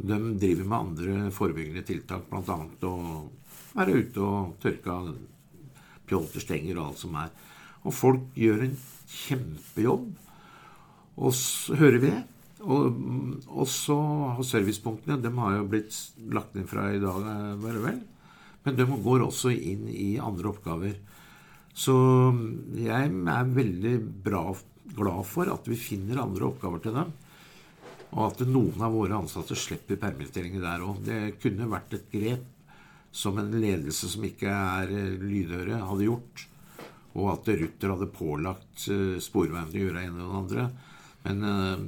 de 0.02 0.18
driver 0.40 0.68
med 0.68 0.78
andre 0.78 1.30
forebyggende 1.34 1.84
tiltak. 1.86 2.28
Bl.a. 2.30 2.58
å 2.88 2.94
være 3.76 3.98
ute 3.98 4.24
og 4.24 4.56
tørke 4.62 4.94
av 4.94 5.12
pjolterstenger 6.08 6.78
og 6.78 6.92
alt 6.92 7.02
som 7.02 7.18
er. 7.20 7.32
Og 7.82 7.96
folk 7.96 8.38
gjør 8.38 8.66
en 8.66 8.76
kjempejobb. 9.12 10.06
Og 11.22 11.34
så 11.36 11.76
hører 11.78 12.00
vi 12.02 12.12
det. 12.12 12.22
Og, 12.62 12.98
og 13.50 13.66
så 13.66 13.96
har 14.36 14.44
servicepunktene 14.46 15.18
De 15.18 15.30
har 15.34 15.56
jo 15.56 15.64
blitt 15.66 15.96
lagt 16.30 16.54
inn 16.54 16.68
fra 16.70 16.92
i 16.94 17.00
dag, 17.02 17.24
bare 17.58 17.82
vel. 17.82 17.98
Men 18.62 18.78
de 18.78 18.86
går 18.86 19.24
også 19.26 19.50
inn 19.50 19.88
i 19.90 20.14
andre 20.22 20.52
oppgaver. 20.52 20.94
Så 21.72 21.94
jeg 22.76 23.08
er 23.08 23.52
veldig 23.56 23.94
bra, 24.24 24.44
glad 24.92 25.26
for 25.28 25.48
at 25.52 25.68
vi 25.70 25.78
finner 25.80 26.20
andre 26.22 26.50
oppgaver 26.50 26.82
til 26.84 26.96
dem. 26.98 27.12
Og 28.12 28.26
at 28.26 28.42
noen 28.44 28.82
av 28.84 28.92
våre 28.92 29.16
ansatte 29.16 29.56
slipper 29.56 30.00
permitteringer 30.00 30.60
der 30.60 30.84
òg. 30.84 31.00
Det 31.06 31.20
kunne 31.40 31.70
vært 31.72 31.96
et 31.96 32.10
grep 32.12 32.48
som 33.12 33.38
en 33.40 33.52
ledelse 33.52 34.08
som 34.08 34.24
ikke 34.24 34.48
er 34.48 34.92
eh, 34.92 35.20
lydhøre, 35.20 35.80
hadde 35.84 36.08
gjort. 36.08 36.46
Og 37.12 37.28
at 37.32 37.48
Ruter 37.60 37.92
hadde 37.92 38.12
pålagt 38.12 38.86
eh, 38.92 39.16
Sporveien 39.20 39.72
å 39.72 39.82
gjøre 39.84 40.04
en 40.04 40.16
eller 40.16 40.38
andre. 40.42 40.66
Men 41.22 41.44
uh, 41.46 41.82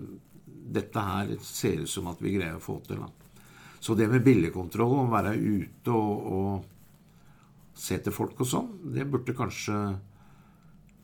dette 0.47 1.03
her 1.03 1.33
ser 1.43 1.81
ut 1.83 1.91
som 1.91 2.07
at 2.07 2.21
vi 2.23 2.37
greier 2.37 2.55
å 2.55 2.63
få 2.63 2.77
til. 2.87 3.01
Da. 3.03 3.41
Så 3.83 3.97
det 3.99 4.07
med 4.13 4.23
billigkontroll, 4.23 5.01
å 5.03 5.11
være 5.11 5.35
ute 5.35 5.91
og, 5.91 6.29
og 6.39 6.74
se 7.75 7.99
til 7.99 8.15
folk 8.15 8.41
og 8.41 8.49
sånn. 8.49 8.69
Det 8.95 9.07
burde 9.11 9.37
kanskje 9.37 9.79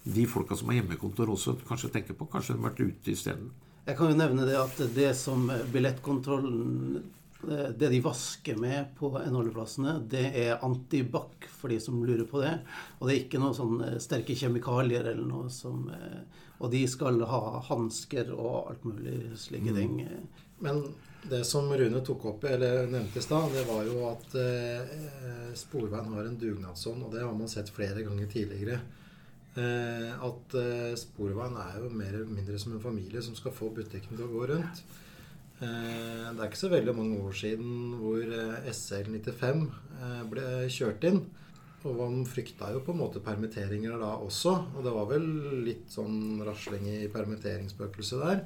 de 0.05 0.27
folka 0.27 0.57
som 0.57 0.71
har 0.71 0.81
hjemmekontor 0.81 1.33
også 1.35 1.57
kanskje 1.69 1.93
tenke 1.93 2.17
på. 2.17 2.29
Kanskje 2.31 2.55
de 2.55 2.63
har 2.63 2.71
vært 2.71 2.85
ute 2.87 3.13
isteden. 3.13 3.51
Jeg 3.87 3.97
kan 3.99 4.13
jo 4.13 4.19
nevne 4.19 4.47
det 4.47 4.59
at 4.61 4.79
det 4.95 5.15
som 5.19 5.49
billettkontrollen 5.73 7.03
Det 7.41 7.89
de 7.89 8.03
vasker 8.05 8.59
med 8.61 8.91
på 8.99 9.09
NHL-plassene, 9.17 9.95
det 10.13 10.27
er 10.37 10.59
antibac, 10.61 11.47
for 11.49 11.73
de 11.73 11.79
som 11.81 12.03
lurer 12.05 12.27
på 12.29 12.43
det. 12.43 12.51
Og 12.99 13.09
det 13.09 13.15
er 13.15 13.21
ikke 13.23 13.41
noe 13.41 13.57
sånn 13.57 13.79
eh, 13.81 13.95
sterke 13.97 14.37
kjemikalier 14.37 15.09
eller 15.09 15.25
noe 15.25 15.49
som 15.49 15.87
eh, 15.89 16.19
Og 16.61 16.69
de 16.75 16.83
skal 16.85 17.17
ha 17.25 17.63
hansker 17.65 18.29
og 18.35 18.69
alt 18.75 18.85
mulig 18.85 19.39
slike 19.41 19.73
mm. 19.73 19.79
ting. 19.79 19.97
Men 20.61 20.83
det 21.29 21.43
som 21.45 21.69
Rune 21.69 22.01
tok 22.05 22.25
opp 22.33 22.47
eller 22.49 22.87
nevnte 22.89 23.21
i 23.21 23.25
stad, 23.25 23.53
det 23.53 23.67
var 23.69 23.85
jo 23.85 24.07
at 24.09 24.39
eh, 24.41 25.53
Sporveien 25.59 26.15
har 26.15 26.25
en 26.25 26.39
dugnadsånd, 26.41 27.05
og 27.05 27.13
det 27.13 27.25
har 27.25 27.37
man 27.37 27.51
sett 27.51 27.73
flere 27.75 28.05
ganger 28.07 28.31
tidligere. 28.31 28.81
Eh, 29.59 30.09
at 30.15 30.57
eh, 30.57 30.95
Sporveien 30.99 31.59
er 31.61 31.77
jo 31.83 31.93
mer 31.93 32.15
eller 32.15 32.33
mindre 32.33 32.59
som 32.63 32.73
en 32.77 32.83
familie 32.83 33.23
som 33.23 33.37
skal 33.37 33.55
få 33.55 33.69
butikken 33.77 34.17
til 34.17 34.27
å 34.27 34.33
gå 34.33 34.49
rundt. 34.55 34.85
Eh, 35.61 36.29
det 36.33 36.41
er 36.41 36.47
ikke 36.49 36.63
så 36.63 36.73
veldig 36.73 36.95
mange 36.97 37.19
år 37.21 37.37
siden 37.37 37.93
hvor 38.01 38.23
eh, 38.25 38.71
SL95 38.73 39.67
eh, 40.01 40.23
ble 40.31 40.47
kjørt 40.73 41.05
inn. 41.11 41.21
Og 41.81 41.97
man 41.97 42.25
frykta 42.29 42.71
jo 42.75 42.83
på 42.85 42.93
en 42.93 43.01
måte 43.01 43.23
permitteringer 43.25 44.01
da 44.01 44.15
også. 44.21 44.55
Og 44.77 44.85
det 44.85 44.93
var 44.97 45.09
vel 45.13 45.29
litt 45.67 45.93
sånn 45.93 46.41
rasling 46.45 46.89
i 46.93 46.99
permitteringsspøkelset 47.13 48.25
der. 48.25 48.43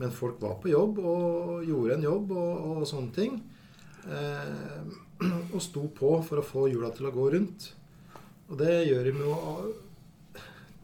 Men 0.00 0.14
folk 0.14 0.40
var 0.42 0.58
på 0.62 0.72
jobb 0.72 0.98
og 0.98 1.64
gjorde 1.66 1.98
en 1.98 2.06
jobb 2.08 2.32
og, 2.34 2.64
og 2.70 2.86
sånne 2.90 3.14
ting. 3.14 3.38
Eh, 4.10 4.82
og 5.54 5.60
sto 5.62 5.86
på 5.94 6.16
for 6.26 6.40
å 6.40 6.46
få 6.46 6.66
hjula 6.72 6.90
til 6.94 7.08
å 7.08 7.14
gå 7.14 7.28
rundt. 7.36 7.70
Og 8.50 8.58
det 8.60 8.82
gjør 8.88 9.06
de 9.06 9.12
jo 9.22 9.36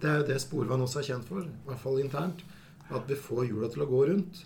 Det 0.00 0.08
er 0.08 0.22
jo 0.22 0.28
det 0.30 0.38
Sporvann 0.40 0.80
også 0.80 1.02
er 1.02 1.10
kjent 1.10 1.26
for, 1.28 1.44
i 1.44 1.66
hvert 1.66 1.82
fall 1.82 2.00
internt. 2.00 2.44
At 2.90 3.04
vi 3.06 3.18
får 3.18 3.50
hjula 3.50 3.68
til 3.70 3.84
å 3.84 3.90
gå 3.90 4.06
rundt. 4.08 4.44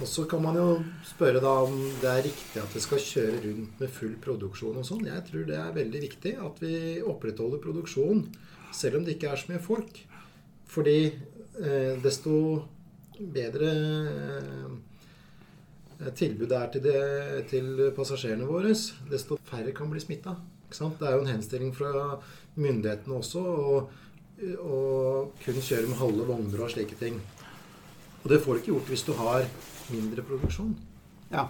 Og 0.00 0.08
så 0.08 0.24
kan 0.26 0.40
man 0.42 0.56
jo 0.56 0.68
spørre 1.04 1.42
da 1.42 1.50
om 1.66 1.74
det 2.00 2.08
er 2.08 2.24
riktig 2.24 2.62
at 2.62 2.72
vi 2.74 2.80
skal 2.80 3.02
kjøre 3.02 3.42
rundt 3.44 3.82
med 3.82 3.92
full 3.92 4.14
produksjon 4.24 4.78
og 4.80 4.86
sånn. 4.88 5.04
Jeg 5.06 5.26
tror 5.28 5.44
det 5.46 5.58
er 5.60 5.76
veldig 5.76 6.00
viktig 6.06 6.32
at 6.46 6.62
vi 6.64 6.74
opprettholder 7.04 7.60
produksjon 7.62 8.24
selv 8.72 8.98
om 8.98 9.04
det 9.04 9.18
ikke 9.18 9.34
er 9.34 9.42
så 9.42 9.52
mye 9.52 9.62
folk. 9.62 10.00
Fordi 10.72 10.98
eh, 11.12 12.00
desto 12.02 12.34
bedre 13.34 13.70
eh, 16.02 16.08
tilbud 16.18 16.48
det 16.50 16.58
er 16.58 16.72
til, 16.72 16.86
det, 16.86 17.44
til 17.52 17.82
passasjerene 17.96 18.48
våre, 18.48 18.74
desto 19.10 19.38
færre 19.48 19.74
kan 19.76 19.90
bli 19.92 20.02
smitta. 20.02 20.36
Det 20.72 21.04
er 21.04 21.18
jo 21.18 21.24
en 21.26 21.34
henstilling 21.34 21.74
fra 21.76 22.16
myndighetene 22.56 23.18
også 23.18 23.42
å 23.42 24.78
kun 25.42 25.60
kjøre 25.62 25.90
med 25.90 26.00
halve 26.00 26.26
vogner 26.26 26.64
og 26.64 26.72
slike 26.72 26.96
ting. 26.98 27.20
Og 28.22 28.30
det 28.32 28.40
får 28.42 28.54
du 28.54 28.60
ikke 28.62 28.72
gjort 28.72 28.92
hvis 28.92 29.04
du 29.06 29.12
har 29.18 29.46
mindre 29.92 30.24
produksjon. 30.26 30.72
Ja. 31.32 31.46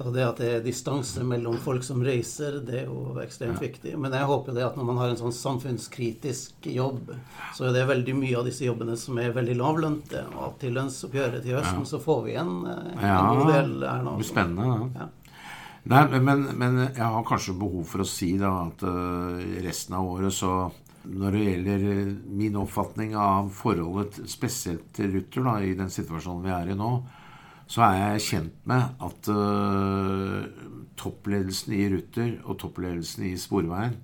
Altså 0.00 0.12
det 0.14 0.22
at 0.24 0.38
det 0.40 0.46
er 0.48 0.62
distanse 0.64 1.20
mellom 1.28 1.58
folk 1.60 1.84
som 1.84 2.00
reiser, 2.00 2.54
det 2.64 2.78
er 2.78 2.86
jo 2.88 3.18
ekstremt 3.20 3.58
ja. 3.58 3.66
viktig. 3.66 3.90
Men 4.00 4.14
jeg 4.16 4.28
håper 4.30 4.56
det 4.56 4.62
at 4.64 4.78
når 4.80 4.86
man 4.88 5.00
har 5.02 5.12
en 5.12 5.18
sånn 5.20 5.34
samfunnskritisk 5.36 6.70
jobb, 6.72 7.10
så 7.52 7.66
er 7.68 7.76
det 7.76 7.82
veldig 7.90 8.14
mye 8.16 8.38
av 8.40 8.48
disse 8.48 8.64
jobbene 8.64 8.96
som 8.96 9.20
er 9.20 9.34
veldig 9.36 9.58
lavlønte. 9.60 10.24
Og 10.32 10.46
at 10.46 10.56
til 10.64 10.72
lønnsoppgjøret 10.78 11.44
til 11.44 11.58
høsten 11.58 11.84
ja. 11.84 11.90
så 11.92 12.00
får 12.00 12.24
vi 12.30 12.38
en, 12.40 12.56
eh, 12.64 12.88
en 12.94 13.04
ja, 13.10 13.20
god 13.28 13.52
del 13.52 13.76
her 13.84 14.06
nå. 14.06 14.16
Det 14.16 14.22
blir 14.22 14.30
spennende. 14.30 14.88
Ja. 14.96 15.10
Nei, 15.92 16.02
men, 16.16 16.48
men, 16.64 16.82
jeg 16.86 17.12
har 17.18 17.28
kanskje 17.28 17.58
behov 17.60 17.84
for 17.92 18.04
å 18.04 18.08
si 18.08 18.34
da 18.40 18.56
at 18.70 18.82
uh, 18.88 19.36
resten 19.64 20.00
av 20.00 20.08
året 20.14 20.32
så 20.36 20.54
når 21.12 21.36
det 21.36 21.44
gjelder 21.44 21.88
min 22.40 22.56
oppfatning 22.60 23.14
av 23.20 23.52
forholdet 23.52 24.22
spesielt 24.28 24.88
til 24.96 25.12
Ruter 25.12 25.44
da, 25.44 25.60
i 25.60 25.76
den 25.76 25.92
situasjonen 25.92 26.44
vi 26.44 26.56
er 26.56 26.72
i 26.72 26.76
nå, 26.76 26.90
så 27.70 27.84
er 27.86 27.98
jeg 28.00 28.24
kjent 28.26 28.62
med 28.66 29.02
at 29.06 29.30
uh, 29.30 30.46
toppledelsen 30.98 31.74
i 31.76 31.84
Ruter 31.92 32.32
og 32.42 32.58
toppledelsen 32.58 33.28
i 33.28 33.36
Sporveien 33.38 33.94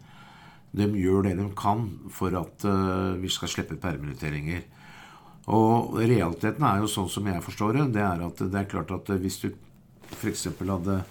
de 0.76 0.86
gjør 1.00 1.26
det 1.26 1.34
de 1.38 1.46
kan 1.56 1.86
for 2.12 2.36
at 2.38 2.66
uh, 2.68 3.16
vi 3.18 3.30
skal 3.32 3.50
slippe 3.50 3.78
permitteringer. 3.80 4.62
Og 5.50 5.96
realiteten 5.98 6.64
er 6.66 6.82
jo 6.82 6.90
sånn 6.90 7.10
som 7.10 7.26
jeg 7.30 7.42
forstår 7.42 7.78
det, 7.78 7.84
det 7.96 8.02
er 8.04 8.24
at 8.26 8.42
det 8.42 8.60
er 8.60 8.70
klart 8.70 8.92
at 8.94 9.12
hvis 9.22 9.40
du 9.44 9.50
f.eks. 10.14 10.48
hadde 10.60 11.02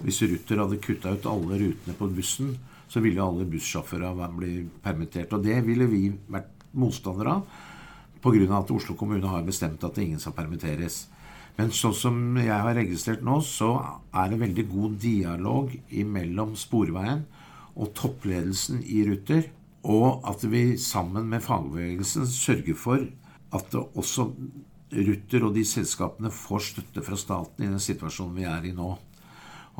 Hvis 0.00 0.22
Ruter 0.22 0.62
hadde 0.62 0.80
kutta 0.80 1.12
ut 1.12 1.26
alle 1.28 1.58
rutene 1.60 1.94
på 1.98 2.06
bussen, 2.08 2.54
så 2.88 3.02
ville 3.04 3.22
alle 3.22 3.44
bussjåfører 3.44 4.30
bli 4.32 4.62
permittert. 4.82 5.34
Og 5.36 5.44
det 5.44 5.58
ville 5.66 5.86
vi 5.86 6.06
vært 6.08 6.64
motstandere 6.72 7.34
av 7.34 7.42
pga. 8.22 8.58
at 8.58 8.70
Oslo 8.70 8.94
kommune 8.96 9.26
har 9.26 9.42
bestemt 9.42 9.84
at 9.84 9.98
ingen 9.98 10.18
skal 10.18 10.32
permitteres. 10.32 11.06
Men 11.58 11.72
sånn 11.76 11.96
som 11.96 12.18
jeg 12.40 12.54
har 12.54 12.76
registrert 12.76 13.24
nå, 13.26 13.40
så 13.44 13.74
er 14.16 14.30
det 14.30 14.40
veldig 14.40 14.66
god 14.70 14.96
dialog 15.02 15.74
mellom 15.90 16.54
Sporveien 16.58 17.26
og 17.76 17.92
toppledelsen 17.98 18.82
i 18.84 19.02
Ruter. 19.08 19.50
Og 19.90 20.24
at 20.28 20.44
vi 20.52 20.76
sammen 20.80 21.28
med 21.32 21.44
fagbevegelsen 21.44 22.26
sørger 22.28 22.76
for 22.76 23.06
at 23.56 23.76
også 23.80 24.30
Ruter 24.90 25.46
og 25.46 25.54
de 25.54 25.62
selskapene 25.66 26.32
får 26.34 26.64
støtte 26.72 27.04
fra 27.06 27.18
staten 27.18 27.64
i 27.64 27.70
den 27.70 27.82
situasjonen 27.82 28.36
vi 28.40 28.46
er 28.50 28.66
i 28.66 28.74
nå. 28.74 28.90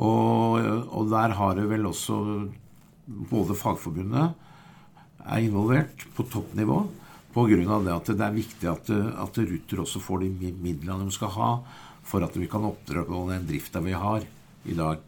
Og, 0.00 0.60
og 0.60 1.10
der 1.10 1.34
har 1.36 1.56
det 1.58 1.66
vel 1.68 1.88
også 1.90 2.16
både 3.30 3.56
Fagforbundet 3.58 4.36
er 5.26 5.44
involvert 5.44 6.06
på 6.14 6.24
toppnivå. 6.30 6.84
Pga. 7.30 7.78
det 7.84 7.94
at 7.94 8.10
det 8.10 8.26
er 8.26 8.34
viktig 8.34 8.68
at, 8.68 8.90
at 8.90 9.38
Ruter 9.38 9.84
også 9.84 10.02
får 10.02 10.25
de 10.25 10.50
midlene 10.58 11.04
de 11.06 11.14
skal 11.14 11.30
ha 11.37 11.50
for 12.10 12.25
at 12.26 12.37
vi 12.37 12.49
kan 12.50 12.66
opprettholde 12.66 13.37
den 13.37 13.46
drifta 13.46 13.82
vi 13.84 13.94
har 13.94 14.25
i 14.64 14.75
dag. 14.75 14.99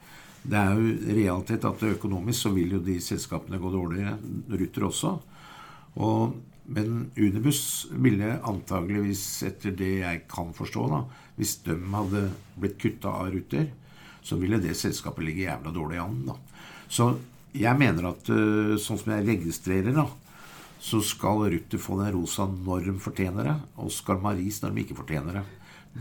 Det 0.43 0.59
er 0.59 0.79
jo 0.79 1.17
realitet 1.19 1.67
at 1.67 1.85
økonomisk 1.87 2.47
så 2.47 2.55
vil 2.55 2.77
jo 2.77 2.81
de 2.83 2.97
selskapene 3.03 3.61
gå 3.63 3.71
dårligere, 3.71 4.17
Ruter 4.51 4.87
også. 4.89 5.13
Og, 6.03 6.37
men 6.75 7.11
Unibuss 7.19 7.89
ville 7.91 8.39
antageligvis, 8.39 9.25
etter 9.47 9.75
det 9.79 9.93
jeg 10.01 10.25
kan 10.31 10.51
forstå, 10.57 10.87
da, 10.91 11.03
hvis 11.39 11.57
de 11.67 11.77
hadde 11.95 12.25
blitt 12.59 12.79
kutta 12.83 13.15
av 13.23 13.31
Ruter, 13.35 13.69
så 14.23 14.39
ville 14.39 14.61
det 14.63 14.79
selskapet 14.79 15.27
ligge 15.27 15.47
jævla 15.47 15.75
dårlig 15.75 16.01
an. 16.03 16.19
da. 16.31 16.39
Så 16.91 17.13
jeg 17.53 17.79
mener 17.79 18.13
at 18.13 18.29
eh, 18.33 18.75
sånn 18.81 19.01
som 19.01 19.15
jeg 19.15 19.27
registrerer, 19.29 19.95
da, 19.95 20.07
så 20.83 20.99
skal 21.07 21.45
Ruter 21.53 21.79
få 21.79 21.97
den 22.01 22.11
rosa 22.17 22.49
når 22.51 22.89
de 22.89 22.95
fortjener 23.03 23.47
det, 23.47 23.59
og 23.79 23.93
skal 23.95 24.23
Maris 24.23 24.59
når 24.63 24.75
de 24.75 24.83
ikke 24.83 24.99
fortjener 24.99 25.39
det. 25.39 25.45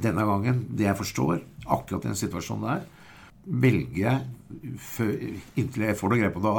Denne 0.02 0.26
gangen, 0.26 0.64
det 0.74 0.88
jeg 0.88 0.98
forstår, 0.98 1.44
akkurat 1.68 2.08
i 2.08 2.10
den 2.10 2.18
situasjonen 2.18 2.66
der, 2.66 2.88
velger 3.46 4.02
jeg, 4.02 5.36
inntil 5.60 5.86
jeg 5.86 6.00
får 6.00 6.14
noe 6.14 6.22
grep 6.22 6.38
på 6.38 6.44
det 6.46 6.56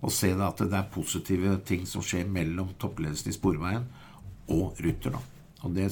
å 0.00 0.12
se 0.12 0.30
at 0.32 0.62
det 0.64 0.76
er 0.76 0.92
positive 0.92 1.56
ting 1.68 1.84
som 1.88 2.04
skjer 2.04 2.28
mellom 2.28 2.72
toppledelsen 2.80 3.32
i 3.32 3.36
Sporveien 3.36 3.84
og 4.52 4.80
Ruter. 4.80 5.16
da. 5.16 5.20
Og 5.64 5.74
det, 5.76 5.90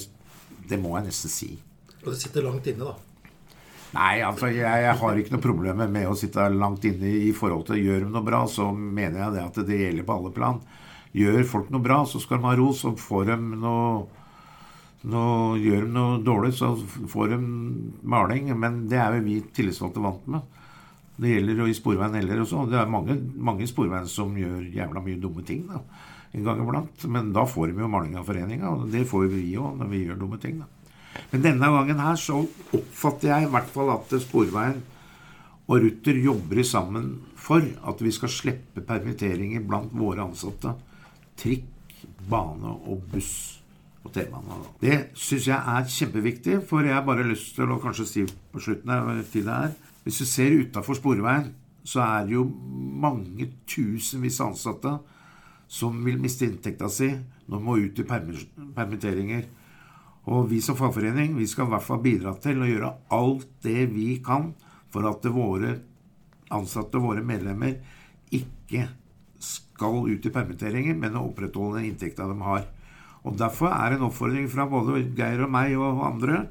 det 0.69 0.79
må 0.81 0.95
jeg 0.97 1.09
nesten 1.09 1.33
si. 1.33 1.51
Og 2.01 2.11
det 2.11 2.19
sitter 2.21 2.45
langt 2.45 2.67
inne, 2.69 2.89
da? 2.89 2.97
Nei, 3.93 4.19
altså 4.21 4.51
jeg, 4.53 4.69
jeg, 4.83 4.97
har 5.01 5.17
ikke 5.17 5.33
noe 5.33 5.41
problem 5.41 5.81
med 5.89 6.05
å 6.05 6.17
sitte 6.17 6.45
langt 6.53 6.85
inne 6.85 7.09
i 7.25 7.31
forhold 7.33 7.65
til 7.69 7.81
gjør 7.81 8.05
de 8.05 8.11
noe 8.13 8.25
bra, 8.25 8.43
så 8.49 8.67
mener 8.73 9.23
jeg 9.23 9.35
det 9.37 9.45
at 9.47 9.61
det 9.65 9.79
gjelder 9.79 10.05
på 10.05 10.17
alle 10.19 10.33
plan. 10.35 10.61
Gjør 11.15 11.43
folk 11.49 11.69
noe 11.73 11.83
bra, 11.83 12.03
så 12.05 12.21
skal 12.21 12.39
de 12.39 12.49
ha 12.49 12.55
ros. 12.59 12.83
Og 12.89 12.99
får 13.01 13.31
de 13.31 13.37
noe, 13.55 14.05
noe 15.09 15.57
Gjør 15.59 15.87
de 15.87 15.93
noe 15.95 16.21
dårlig, 16.23 16.53
så 16.59 16.73
får 17.09 17.33
de 17.33 17.39
maling. 18.15 18.51
Men 18.59 18.83
det 18.91 19.01
er 19.01 19.17
jo 19.17 19.25
vi 19.25 19.39
tillitsvalgte 19.55 20.03
vant 20.03 20.29
med. 20.35 20.55
Det 21.19 21.33
gjelder 21.33 21.63
jo 21.63 21.67
i 21.67 21.75
Sporveien 21.75 22.15
heller 22.15 22.45
også. 22.45 22.63
Det 22.71 22.77
er 22.79 22.91
mange, 22.91 23.17
mange 23.35 23.65
i 23.65 23.69
Sporveien 23.69 24.07
som 24.07 24.37
gjør 24.39 24.61
jævla 24.71 25.03
mye 25.03 25.19
dumme 25.19 25.43
ting 25.43 25.65
da, 25.67 25.81
en 26.31 26.45
gang 26.45 26.61
iblant. 26.63 27.07
Men 27.11 27.33
da 27.35 27.43
får 27.49 27.73
de 27.73 27.83
jo 27.83 27.89
maling 27.91 28.15
av 28.19 28.29
foreninga, 28.29 28.71
og 28.71 28.85
det 28.93 29.03
får 29.09 29.27
vi 29.33 29.49
òg 29.59 29.81
når 29.81 29.89
vi 29.91 30.05
gjør 30.05 30.21
dumme 30.21 30.39
ting. 30.39 30.61
da. 30.61 30.69
Men 31.33 31.43
denne 31.43 31.71
gangen 31.73 31.99
her 31.99 32.15
så 32.21 32.39
oppfatter 32.39 33.33
jeg 33.33 33.47
i 33.47 33.51
hvert 33.51 33.73
fall 33.73 33.91
at 33.97 34.15
Sporveien 34.23 34.79
og 35.69 35.83
Ruter 35.83 36.17
jobber 36.17 36.63
sammen 36.65 37.11
for 37.37 37.61
at 37.61 37.99
vi 38.01 38.13
skal 38.15 38.31
slippe 38.33 38.81
permitteringer 38.85 39.65
blant 39.65 39.91
våre 39.93 40.23
ansatte. 40.23 40.71
Trikk, 41.39 41.67
bane 42.29 42.73
og 42.87 43.05
buss 43.11 43.59
på 44.03 44.11
temaene. 44.15 44.59
Det 44.81 44.97
syns 45.17 45.47
jeg 45.49 45.57
er 45.57 45.87
kjempeviktig, 45.91 46.59
for 46.67 46.85
jeg 46.85 46.95
har 46.95 47.05
bare 47.07 47.27
lyst 47.27 47.55
til 47.57 47.71
å 47.71 47.79
kanskje 47.81 48.07
si 48.07 48.25
på 48.27 48.63
slutten 48.63 48.91
av 48.95 49.11
tida 49.31 49.63
her 49.63 49.77
Hvis 50.03 50.21
du 50.21 50.25
ser 50.25 50.55
utafor 50.55 50.95
Sporveien, 50.97 51.51
så 51.83 52.01
er 52.05 52.27
det 52.27 52.35
jo 52.37 52.45
mange 53.03 53.49
tusenvis 53.67 54.39
ansatte 54.41 54.97
som 55.69 55.99
vil 56.05 56.19
miste 56.21 56.47
inntekta 56.47 56.89
si 56.89 57.09
når 57.49 57.57
de 57.57 57.65
må 57.65 57.75
ut 57.77 57.99
i 57.99 58.05
permitteringer. 58.07 59.43
Og 60.29 60.49
vi 60.49 60.61
som 60.61 60.77
fagforening 60.77 61.35
vi 61.37 61.47
skal 61.49 61.67
i 61.67 61.73
hvert 61.73 61.85
fall 61.85 62.01
bidra 62.03 62.33
til 62.41 62.61
å 62.61 62.69
gjøre 62.69 62.93
alt 63.15 63.47
det 63.65 63.89
vi 63.93 64.09
kan 64.25 64.51
for 64.89 65.05
at 65.09 65.25
våre 65.33 65.75
ansatte, 66.53 67.01
våre 67.01 67.21
medlemmer, 67.25 67.77
ikke 68.33 68.87
skal 69.79 70.03
ut 70.11 70.27
i 70.27 70.35
permitteringer, 70.35 70.99
men 70.99 71.15
å 71.15 71.29
opprettholde 71.31 71.79
den 71.79 71.93
inntekta 71.93 72.27
de 72.27 72.35
har. 72.43 72.67
Og 73.23 73.35
Derfor 73.39 73.71
er 73.71 73.95
en 73.95 74.07
oppfordring 74.07 74.47
fra 74.51 74.67
både 74.67 75.01
Geir 75.15 75.47
og 75.47 75.53
meg 75.55 75.79
og 75.79 76.03
andre 76.03 76.45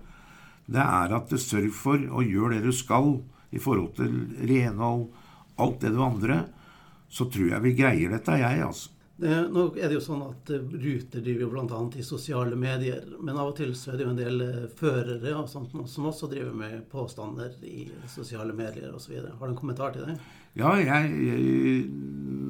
det 0.69 0.85
er 0.85 1.15
at 1.17 1.31
du 1.33 1.41
sørger 1.41 1.73
for 1.73 1.97
å 1.97 2.23
gjøre 2.25 2.59
det 2.59 2.69
du 2.69 2.77
skal 2.77 3.15
i 3.57 3.61
forhold 3.63 3.95
til 3.97 4.15
renhold, 4.51 5.09
alt 5.59 5.81
det 5.81 5.95
du 5.95 6.03
andre, 6.05 6.43
så 7.09 7.25
tror 7.33 7.55
jeg 7.55 7.65
vi 7.65 7.77
greier 7.79 8.13
dette, 8.13 8.37
jeg, 8.37 8.61
altså. 8.67 8.93
Det, 9.19 9.33
nå 9.51 9.65
er 9.75 9.89
det 9.89 9.97
jo 9.97 10.03
sånn 10.05 10.21
at 10.29 10.51
Ruter 10.55 11.23
driver 11.25 11.41
jo 11.43 11.49
bl.a. 11.51 11.79
i 11.99 12.05
sosiale 12.07 12.55
medier. 12.55 13.01
Men 13.19 13.35
av 13.35 13.49
og 13.51 13.57
til 13.59 13.73
så 13.75 13.91
er 13.91 13.99
det 13.99 14.05
jo 14.05 14.13
en 14.13 14.21
del 14.21 14.45
eh, 14.45 14.69
førere 14.79 15.33
og 15.41 15.49
sånt 15.51 15.75
som 15.91 16.07
også 16.07 16.29
driver 16.31 16.53
med 16.55 16.85
påstander 16.93 17.57
i 17.67 17.89
sosiale 18.13 18.55
medier 18.55 18.93
osv. 18.95 19.17
Har 19.27 19.43
du 19.43 19.57
en 19.57 19.59
kommentar 19.59 19.97
til 19.97 20.07
det? 20.07 20.15
Ja, 20.61 20.77
jeg, 20.79 21.89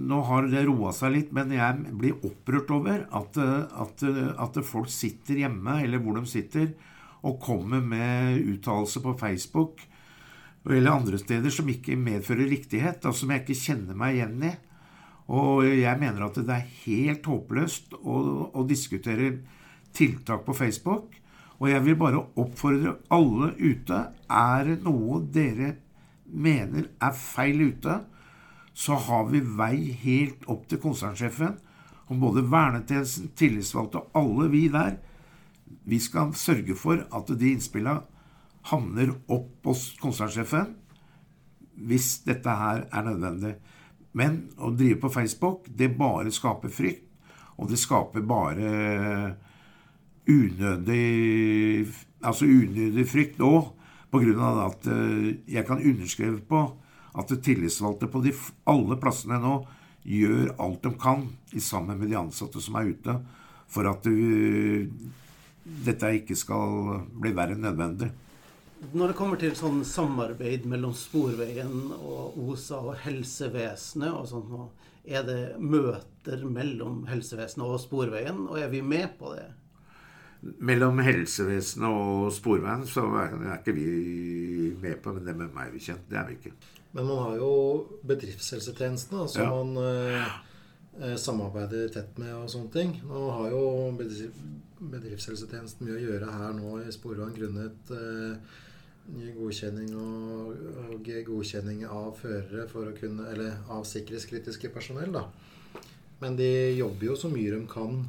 nå 0.08 0.22
har 0.24 0.48
det 0.48 0.64
roa 0.66 0.92
seg 0.96 1.12
litt, 1.14 1.32
men 1.36 1.52
jeg 1.52 1.94
blir 2.00 2.16
opprørt 2.24 2.70
over 2.72 3.04
at, 3.18 3.36
at, 3.38 4.04
at, 4.04 4.60
folk 4.64 4.88
sitter 4.92 5.42
hjemme, 5.44 5.82
eller 5.84 6.00
hvor 6.02 6.16
de 6.16 6.24
sitter, 6.28 6.72
og 7.26 7.40
kommer 7.42 7.82
med 7.84 8.38
uttalelser 8.54 9.02
på 9.04 9.16
Facebook 9.20 9.82
eller 10.68 10.90
andre 10.92 11.18
steder 11.20 11.52
som 11.52 11.68
ikke 11.70 11.96
medfører 11.96 12.48
riktighet, 12.50 13.04
og 13.08 13.16
som 13.16 13.30
jeg 13.32 13.44
ikke 13.44 13.60
kjenner 13.60 13.98
meg 13.98 14.18
igjen 14.18 14.42
i. 14.50 14.52
Og 15.28 15.64
jeg 15.66 16.00
mener 16.00 16.24
at 16.24 16.40
det 16.40 16.54
er 16.54 16.74
helt 16.86 17.28
håpløst 17.28 17.96
å, 17.98 18.18
å, 18.52 18.64
diskutere 18.68 19.30
tiltak 19.96 20.44
på 20.46 20.56
Facebook. 20.56 21.16
Og 21.58 21.68
jeg 21.72 21.84
vil 21.84 21.98
bare 22.00 22.22
oppfordre 22.38 22.94
alle 23.12 23.50
ute 23.58 23.96
Er 24.30 24.68
det 24.68 24.76
noe 24.84 25.18
dere 25.34 25.72
mener 26.28 26.86
er 27.02 27.16
feil 27.16 27.64
ute, 27.72 27.96
så 28.78 28.94
har 29.08 29.26
vi 29.32 29.40
vei 29.42 29.90
helt 30.04 30.44
opp 30.50 30.68
til 30.70 30.78
konsernsjefen. 30.82 31.56
Og 32.08 32.20
både 32.22 32.44
vernetjenesten, 32.46 33.32
tillitsvalgte 33.36 34.00
og 34.00 34.20
alle 34.20 34.46
vi 34.52 34.68
der, 34.72 35.00
vi 35.88 35.98
skal 36.00 36.30
sørge 36.38 36.76
for 36.78 37.02
at 37.02 37.32
de 37.40 37.50
innspillene 37.52 38.06
havner 38.70 39.12
opp 39.32 39.66
hos 39.68 39.90
konsernsjefen 40.00 40.76
hvis 41.88 42.22
dette 42.26 42.54
her 42.60 42.86
er 42.86 43.04
nødvendig. 43.06 43.52
Men 44.18 44.40
å 44.58 44.72
drive 44.74 44.98
på 45.02 45.12
Facebook, 45.12 45.68
det 45.68 45.92
bare 45.98 46.32
skaper 46.34 46.72
frykt. 46.72 47.04
Og 47.58 47.70
det 47.70 47.78
skaper 47.82 48.22
bare 48.22 49.34
unødig 50.28 51.86
Altså 52.18 52.48
unødig 52.50 53.04
frykt 53.06 53.38
òg. 53.46 53.74
Pga. 54.10 54.48
at 54.66 54.86
eh, 54.90 55.36
jeg 55.46 55.66
kan 55.66 55.78
underskrive 55.78 56.40
på 56.40 56.62
at 57.12 57.34
tillitsvalgte 57.44 58.08
på 58.12 58.22
de, 58.24 58.34
alle 58.68 58.98
plassene 59.00 59.40
nå 59.42 59.56
gjør 60.08 60.54
alt 60.62 60.82
de 60.84 60.92
kan 61.00 61.26
i 61.52 61.60
sammen 61.60 61.98
med 62.00 62.10
de 62.10 62.18
ansatte 62.18 62.62
som 62.64 62.78
er 62.80 62.92
ute, 62.92 63.16
for 63.68 63.88
at 63.90 64.06
uh, 64.08 64.88
dette 65.84 66.14
ikke 66.20 66.36
skal 66.38 67.04
bli 67.12 67.34
verre 67.36 67.56
enn 67.56 67.66
nødvendig. 67.66 68.10
Når 68.94 69.10
det 69.10 69.18
kommer 69.18 69.40
til 69.40 69.56
sånn 69.58 69.80
samarbeid 69.84 70.66
mellom 70.70 70.92
Sporveien 70.94 71.90
og 71.98 72.36
OSA 72.38 72.78
og 72.78 73.00
helsevesenet 73.02 74.14
og 74.14 74.28
sånt, 74.30 74.84
er 75.08 75.24
det 75.26 75.40
møter 75.58 76.44
mellom 76.46 77.02
helsevesenet 77.08 77.66
og 77.66 77.80
Sporveien, 77.82 78.44
og 78.46 78.60
er 78.60 78.70
vi 78.70 78.84
med 78.84 79.16
på 79.18 79.32
det? 79.34 79.48
Mellom 80.62 81.02
helsevesenet 81.02 81.90
og 81.90 82.28
Sporveien 82.36 82.86
så 82.86 83.08
er 83.18 83.56
ikke 83.56 83.74
vi 83.74 83.88
med 84.78 85.02
på 85.02 85.16
men 85.16 85.26
det 85.26 85.34
med 85.40 85.56
meg 85.56 85.74
bekjent. 85.74 86.06
Det 86.06 86.20
er 86.20 86.28
vi 86.28 86.38
ikke. 86.38 86.54
Men 86.92 87.06
man 87.06 87.18
har 87.18 87.34
jo 87.36 87.50
bedriftshelsetjenestene, 88.08 89.26
som 89.28 89.42
ja. 89.42 89.48
man 89.52 89.76
eh, 89.82 90.38
eh, 91.02 91.16
samarbeider 91.20 91.90
tett 91.92 92.16
med 92.20 92.32
og 92.36 92.48
sånne 92.52 92.72
ting. 92.72 92.94
Nå 93.08 93.26
har 93.36 93.50
jo 93.52 93.62
bedriftshelsetjenesten 93.98 95.84
mye 95.86 95.98
å 95.98 96.06
gjøre 96.06 96.32
her 96.32 96.56
nå 96.56 96.78
i 96.84 96.94
Sporvann, 96.94 97.36
grunnet 97.36 97.92
eh, 97.92 98.56
godkjenning 99.36 99.92
og, 99.96 100.56
og, 100.86 101.12
godkjenning 101.26 101.84
av 101.88 102.10
førere 102.18 102.66
for 102.68 102.90
å 102.90 102.96
kunne 102.96 103.28
Eller 103.32 103.54
av 103.72 103.86
sikkerhetskritiske 103.88 104.72
personell, 104.72 105.12
da. 105.12 105.26
Men 106.20 106.36
de 106.36 106.50
jobber 106.76 107.12
jo 107.12 107.16
så 107.16 107.30
mye 107.30 107.52
de 107.54 107.62
kan. 107.70 108.02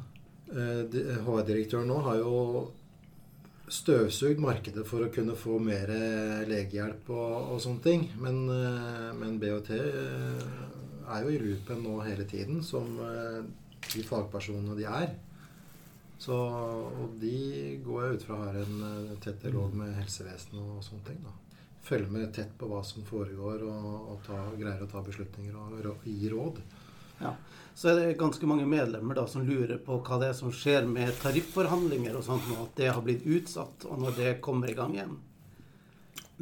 HR-direktøren 0.50 1.86
eh, 1.86 1.92
nå 1.92 2.00
har 2.08 2.18
jo 2.18 2.34
støvsugd 3.70 4.40
markedet 4.42 4.84
for 4.88 5.04
å 5.04 5.10
kunne 5.14 5.36
få 5.38 5.58
mer 5.62 5.90
legehjelp 6.50 7.10
og, 7.14 7.54
og 7.54 7.62
sånne 7.62 7.84
ting. 7.84 8.06
Men, 8.22 8.42
eh, 8.50 9.10
men 9.16 9.38
BHT 9.42 9.72
eh, 9.76 10.46
er 11.10 11.24
jo 11.24 11.32
i 11.32 11.40
loopen 11.42 11.82
nå 11.84 11.98
hele 12.06 12.26
tiden, 12.28 12.62
som 12.66 12.86
de 13.00 14.02
fagpersonene 14.06 14.76
de 14.78 14.86
er. 14.86 15.14
Så, 16.20 16.36
og 16.36 17.14
de 17.18 17.78
går 17.82 18.02
jeg 18.04 18.18
ut 18.18 18.26
fra 18.28 18.42
har 18.42 18.58
en 18.60 18.82
tett 19.24 19.40
dialog 19.42 19.72
med 19.74 19.94
helsevesenet 19.96 20.60
og 20.60 20.84
sånne 20.84 21.06
ting. 21.08 21.22
da. 21.24 21.32
Følger 21.86 22.12
med 22.12 22.28
tett 22.36 22.52
på 22.60 22.68
hva 22.70 22.82
som 22.86 23.06
foregår, 23.08 23.64
og, 23.64 24.12
og 24.12 24.20
ta, 24.26 24.42
greier 24.60 24.84
å 24.84 24.90
ta 24.90 25.02
beslutninger 25.02 25.56
og, 25.56 25.80
og 25.94 26.04
gi 26.06 26.30
råd. 26.30 26.60
Ja, 27.22 27.32
Så 27.80 27.88
er 27.88 27.96
det 27.96 28.18
ganske 28.20 28.44
mange 28.44 28.66
medlemmer 28.68 29.16
da 29.16 29.22
som 29.24 29.46
lurer 29.46 29.78
på 29.80 29.94
hva 30.04 30.18
det 30.20 30.26
er 30.28 30.34
som 30.36 30.50
skjer 30.52 30.84
med 30.84 31.14
tarifforhandlinger 31.22 32.18
og 32.18 32.26
sånt, 32.26 32.50
og 32.52 32.66
at 32.66 32.74
det 32.76 32.90
har 32.92 33.00
blitt 33.06 33.24
utsatt, 33.24 33.86
og 33.88 34.02
når 34.02 34.18
det 34.18 34.32
kommer 34.44 34.68
i 34.68 34.74
gang 34.76 34.92
igjen. 34.98 35.14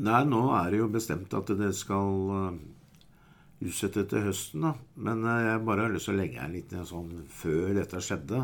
Nei, 0.02 0.24
nå 0.26 0.40
er 0.58 0.72
det 0.72 0.80
jo 0.80 0.88
bestemt 0.90 1.36
at 1.38 1.52
det 1.60 1.68
skal 1.78 2.32
uh, 2.34 2.56
utsette 3.62 4.02
til 4.10 4.26
høsten, 4.26 4.66
da. 4.66 4.72
Men 4.98 5.22
uh, 5.22 5.36
jeg 5.44 5.62
bare 5.70 5.86
har 5.86 5.94
lyst 5.94 6.10
til 6.10 6.16
å 6.16 6.18
legge 6.18 6.42
her 6.42 6.50
litt 6.50 6.74
sånn 6.90 7.14
før 7.30 7.70
dette 7.78 8.02
skjedde 8.02 8.42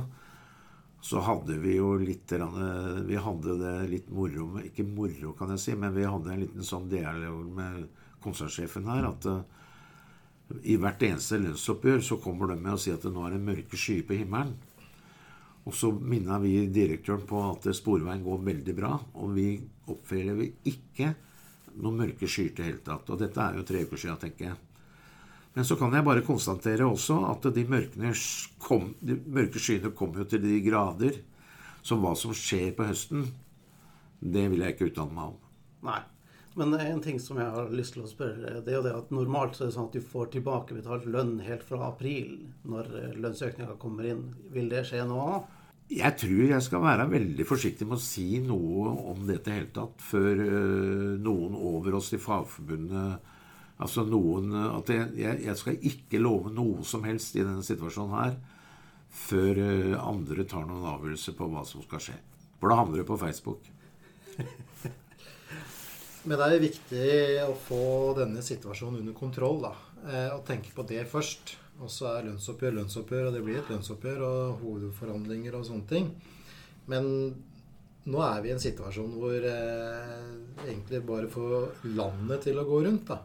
så 1.05 1.21
hadde 1.21 1.59
vi 1.61 1.75
jo 1.77 1.97
litt 2.01 2.33
Vi 2.33 3.17
hadde 3.21 3.59
det 3.61 3.75
litt 3.91 4.07
moro 4.09 4.47
Ikke 4.63 4.87
moro, 4.89 5.35
kan 5.37 5.51
jeg 5.53 5.61
si, 5.61 5.75
men 5.77 5.93
vi 5.93 6.07
hadde 6.09 6.31
en 6.33 6.41
liten 6.47 6.65
sånn 6.65 6.87
dialog 6.89 7.43
med 7.59 7.91
konsernsjefen 8.25 8.87
her 8.89 9.11
at 9.11 9.29
i 10.63 10.77
hvert 10.81 11.03
eneste 11.07 11.41
lønnsoppgjør 11.41 12.03
så 12.05 12.19
kommer 12.23 12.51
de 12.53 12.59
med 12.61 12.77
å 12.77 12.81
si 12.81 12.93
at 12.93 13.05
det 13.05 13.13
nå 13.13 13.25
er 13.27 13.37
det 13.37 13.45
mørke 13.45 13.79
skyer 13.81 14.05
på 14.07 14.19
himmelen. 14.19 14.55
Og 15.65 15.73
så 15.73 15.89
minna 15.97 16.37
vi 16.43 16.67
direktøren 16.69 17.25
på 17.29 17.41
at 17.49 17.71
Sporveien 17.77 18.25
går 18.25 18.43
veldig 18.45 18.75
bra, 18.77 18.93
og 19.17 19.33
vi 19.33 19.55
oppfører 19.89 20.43
ikke 20.69 21.15
noen 21.81 22.03
mørke 22.03 22.29
skyer 22.29 22.53
til 22.53 22.69
hele 22.69 22.83
tatt. 22.85 23.09
Og 23.09 23.21
dette 23.21 23.41
er 23.41 23.57
jo 23.57 23.65
tre 23.67 23.85
uker 23.87 24.01
siden, 24.01 24.21
tenker 24.21 24.51
jeg. 24.51 24.59
Men 25.55 25.65
så 25.65 25.79
kan 25.79 25.95
jeg 25.95 26.05
bare 26.05 26.25
konstatere 26.27 26.87
også 26.87 27.21
at 27.31 27.47
de 27.55 27.65
kom, 28.59 28.91
de 29.01 29.17
mørke 29.25 29.63
skyene 29.63 29.95
kom 29.97 30.17
jo 30.19 30.27
til 30.29 30.43
de 30.43 30.59
grader. 30.67 31.23
Så 31.85 31.97
hva 32.01 32.15
som 32.17 32.35
skjer 32.37 32.73
på 32.77 32.87
høsten, 32.89 33.29
det 34.21 34.49
vil 34.51 34.65
jeg 34.65 34.75
ikke 34.75 34.91
uttale 34.91 35.15
meg 35.15 35.31
om. 35.31 35.39
Nei. 35.85 36.03
Men 36.55 36.77
en 36.79 37.03
ting 37.03 37.19
som 37.19 37.39
jeg 37.41 37.51
har 37.51 37.73
lyst 37.75 37.97
til 37.97 38.05
å 38.05 38.11
spørre, 38.11 38.61
det 38.63 38.71
er 38.71 38.79
jo 38.79 38.85
det 38.87 38.95
at 38.95 39.11
normalt 39.15 39.57
så 39.57 39.65
er 39.65 39.73
det 39.73 39.77
sånn 39.77 39.89
at 39.89 39.97
du 39.97 40.09
får 40.13 40.31
tilbakebetalt 40.37 41.09
lønn 41.11 41.37
helt 41.43 41.67
fra 41.67 41.89
april 41.89 42.37
når 42.71 42.91
lønnsøkninga 43.19 43.75
kommer 43.83 44.07
inn. 44.13 44.29
Vil 44.55 44.71
det 44.71 44.85
skje 44.87 45.03
nå 45.09 45.19
òg? 45.19 45.51
Jeg 45.93 46.17
tror 46.17 46.45
jeg 46.49 46.65
skal 46.65 46.81
være 46.81 47.11
veldig 47.11 47.45
forsiktig 47.45 47.87
med 47.89 47.99
å 47.99 48.03
si 48.03 48.39
noe 48.41 48.95
om 49.13 49.27
dette 49.29 49.51
i 49.51 49.59
hele 49.59 49.73
tatt 49.75 50.01
før 50.01 50.41
eh, 50.41 51.11
noen 51.21 51.59
over 51.59 51.99
oss 51.99 52.15
i 52.17 52.21
Fagforbundet 52.23 53.31
Altså 53.85 54.05
noen 54.07 54.55
At 54.55 54.91
jeg, 54.93 55.11
jeg, 55.19 55.57
skal 55.59 55.89
ikke 55.91 56.23
love 56.23 56.53
noe 56.55 56.87
som 56.87 57.05
helst 57.05 57.35
i 57.37 57.43
denne 57.43 57.65
situasjonen 57.67 58.19
her 58.21 58.37
før 59.15 59.59
eh, 59.63 59.93
andre 59.99 60.43
tar 60.51 60.65
noen 60.67 60.87
avgjørelse 60.91 61.37
på 61.39 61.47
hva 61.47 61.61
som 61.69 61.85
skal 61.85 62.01
skje. 62.03 62.17
For 62.59 62.73
da 62.73 62.81
havner 62.81 62.99
det 62.99 63.07
på 63.07 63.19
Facebook. 63.21 63.69
Men 66.25 66.41
det 66.41 66.47
er 66.47 66.63
viktig 66.63 67.09
å 67.45 67.55
få 67.67 67.83
denne 68.17 68.41
situasjonen 68.45 69.03
under 69.03 69.17
kontroll, 69.17 69.61
da. 69.67 69.75
Eh, 70.09 70.31
og 70.33 70.45
tenke 70.49 70.73
på 70.73 70.85
det 70.89 71.03
først. 71.11 71.57
Og 71.83 71.91
så 71.91 72.07
er 72.13 72.29
lønnsoppgjør 72.29 72.79
lønnsoppgjør, 72.79 73.29
og 73.29 73.35
det 73.35 73.43
blir 73.45 73.59
et 73.61 73.73
lønnsoppgjør 73.73 74.23
og 74.25 74.63
hovedforhandlinger 74.63 75.57
og 75.59 75.67
sånne 75.69 75.91
ting. 75.91 76.09
Men 76.89 77.11
nå 78.05 78.21
er 78.25 78.41
vi 78.45 78.51
i 78.51 78.55
en 78.55 78.63
situasjon 78.63 79.15
hvor 79.19 79.47
eh, 79.51 80.25
egentlig 80.65 81.03
bare 81.09 81.31
får 81.33 81.85
landet 81.97 82.47
til 82.49 82.61
å 82.61 82.67
gå 82.69 82.83
rundt, 82.87 83.09
da. 83.11 83.21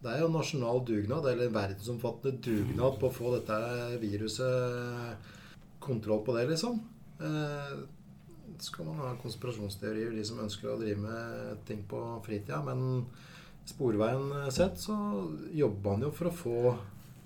Det 0.00 0.14
er 0.14 0.22
jo 0.22 0.32
nasjonal 0.32 0.80
dugnad, 0.88 1.26
eller 1.28 1.52
verdensomfattende 1.52 2.40
dugnad 2.40 2.96
på 3.00 3.10
å 3.10 3.12
få 3.12 3.34
dette 3.34 3.56
viruset 4.00 5.28
kontroll 5.84 6.22
på 6.24 6.36
det, 6.38 6.46
liksom. 6.54 6.80
Eh, 7.20 7.74
skal 8.64 8.88
man 8.90 9.00
ha 9.02 9.10
konspirasjonsteorier, 9.22 10.12
de 10.14 10.24
som 10.26 10.40
ønsker 10.44 10.70
å 10.70 10.78
drive 10.80 11.00
med 11.02 11.60
ting 11.68 11.84
på 11.88 12.00
fritida. 12.26 12.60
Men 12.66 13.06
sporveien 13.68 14.50
sett 14.52 14.80
så 14.80 14.96
jobber 15.56 15.94
man 15.94 16.08
jo 16.08 16.12
for 16.16 16.30
å 16.30 16.34
få 16.34 16.74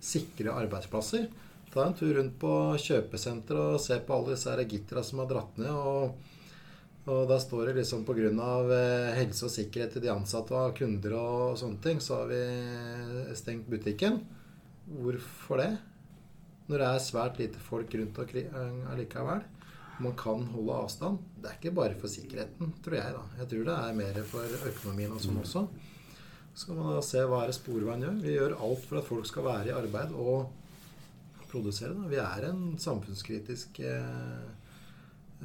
sikre 0.05 0.55
arbeidsplasser. 0.55 1.27
Ta 1.75 1.88
en 1.88 1.97
tur 1.99 2.12
rundt 2.14 2.37
på 2.38 2.53
kjøpesenter 2.79 3.59
og 3.59 3.83
se 3.83 3.99
på 3.99 4.14
alle 4.14 4.37
disse 4.37 4.55
gittera 4.70 5.03
som 5.03 5.25
har 5.25 5.31
dratt 5.33 5.61
ned. 5.61 5.73
og 5.75 6.33
og 7.05 7.27
da 7.29 7.37
står 7.37 7.68
det 7.68 7.81
liksom 7.83 8.05
pga. 8.09 8.31
Eh, 8.73 9.11
helse 9.18 9.44
og 9.44 9.53
sikkerhet 9.53 9.92
til 9.92 10.05
de 10.07 10.12
ansatte 10.12 10.57
og 10.57 10.77
kunder 10.79 11.16
og 11.18 11.59
sånne 11.61 11.83
ting, 11.85 12.01
så 12.01 12.23
har 12.23 12.31
vi 12.31 13.35
stengt 13.37 13.68
butikken. 13.68 14.23
Hvorfor 14.88 15.61
det? 15.61 15.73
Når 16.68 16.81
det 16.81 16.88
er 16.88 17.05
svært 17.05 17.40
lite 17.42 17.61
folk 17.61 17.92
rundt 17.92 18.18
omkring 18.23 18.49
eh, 18.49 18.92
allikevel. 18.94 19.44
Man 20.02 20.16
kan 20.18 20.42
holde 20.50 20.74
avstand. 20.74 21.18
Det 21.38 21.50
er 21.50 21.59
ikke 21.61 21.74
bare 21.76 21.98
for 22.00 22.11
sikkerheten, 22.11 22.72
tror 22.83 22.96
jeg. 22.98 23.14
da. 23.14 23.22
Jeg 23.38 23.50
tror 23.50 23.68
det 23.68 23.76
er 23.78 23.98
mer 24.00 24.20
for 24.26 24.57
økonomien 24.70 25.14
og 25.14 25.22
sånn 25.22 25.38
også. 25.42 25.66
Så 26.54 26.68
kan 26.68 26.78
man 26.78 26.94
da 26.94 27.02
se 27.02 27.22
hva 27.26 27.42
er 27.42 27.50
det 27.50 27.57
Sporveien 27.57 28.02
gjør. 28.02 28.18
Vi 28.22 28.35
gjør 28.35 28.57
alt 28.66 28.85
for 28.88 29.00
at 29.00 29.09
folk 29.09 29.26
skal 29.30 29.46
være 29.46 29.70
i 29.70 29.74
arbeid 29.74 30.14
og 30.14 30.52
produsere. 31.50 31.94
Da. 31.94 32.11
Vi 32.11 32.20
er 32.22 32.48
en 32.50 32.62
samfunnskritisk 32.83 33.80
eh, 33.87 34.46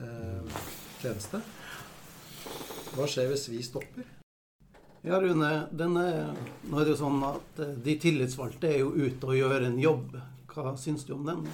eh, 0.02 0.62
tjeneste. 1.02 1.42
Hva 2.96 3.10
skjer 3.10 3.30
hvis 3.30 3.50
vi 3.54 3.62
stopper? 3.66 4.16
Ja, 5.06 5.20
Rune. 5.22 5.52
Denne, 5.72 6.06
nå 6.68 6.80
er 6.80 6.88
det 6.88 6.96
jo 6.96 7.02
sånn 7.06 7.22
at 7.24 7.62
eh, 7.64 7.78
De 7.86 7.98
tillitsvalgte 8.02 8.70
er 8.70 8.82
jo 8.82 8.94
ute 8.98 9.30
og 9.30 9.38
gjør 9.38 9.70
en 9.70 9.82
jobb. 9.82 10.18
Hva 10.50 10.74
syns 10.78 11.06
du 11.08 11.14
om 11.16 11.26
den? 11.30 11.46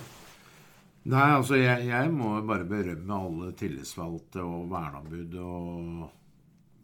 Nei, 1.06 1.26
altså 1.36 1.60
jeg, 1.60 1.86
jeg 1.86 2.14
må 2.14 2.32
bare 2.50 2.66
berømme 2.66 3.18
alle 3.28 3.52
tillitsvalgte 3.60 4.42
og 4.42 4.72
verneombud 4.72 5.36
og 5.44 6.08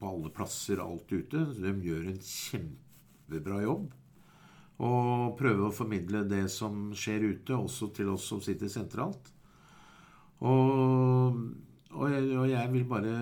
på 0.02 0.12
alle 0.12 0.30
plasser, 0.34 0.82
alt 0.84 1.10
ute. 1.10 1.42
De 1.58 1.74
gjør 1.86 2.06
en 2.12 2.22
kjempebra 2.26 3.64
jobb. 3.64 3.90
Og 4.82 5.34
prøver 5.38 5.66
å 5.68 5.74
formidle 5.74 6.24
det 6.30 6.46
som 6.54 6.92
skjer 6.98 7.26
ute, 7.32 7.58
også 7.58 7.90
til 7.98 8.14
oss 8.14 8.30
som 8.30 8.42
sitter 8.46 8.70
sentralt. 8.70 9.34
Og 10.42 11.42
og 11.92 12.08
jeg, 12.08 12.28
og 12.40 12.48
jeg 12.48 12.72
vil 12.72 12.86
bare, 12.88 13.14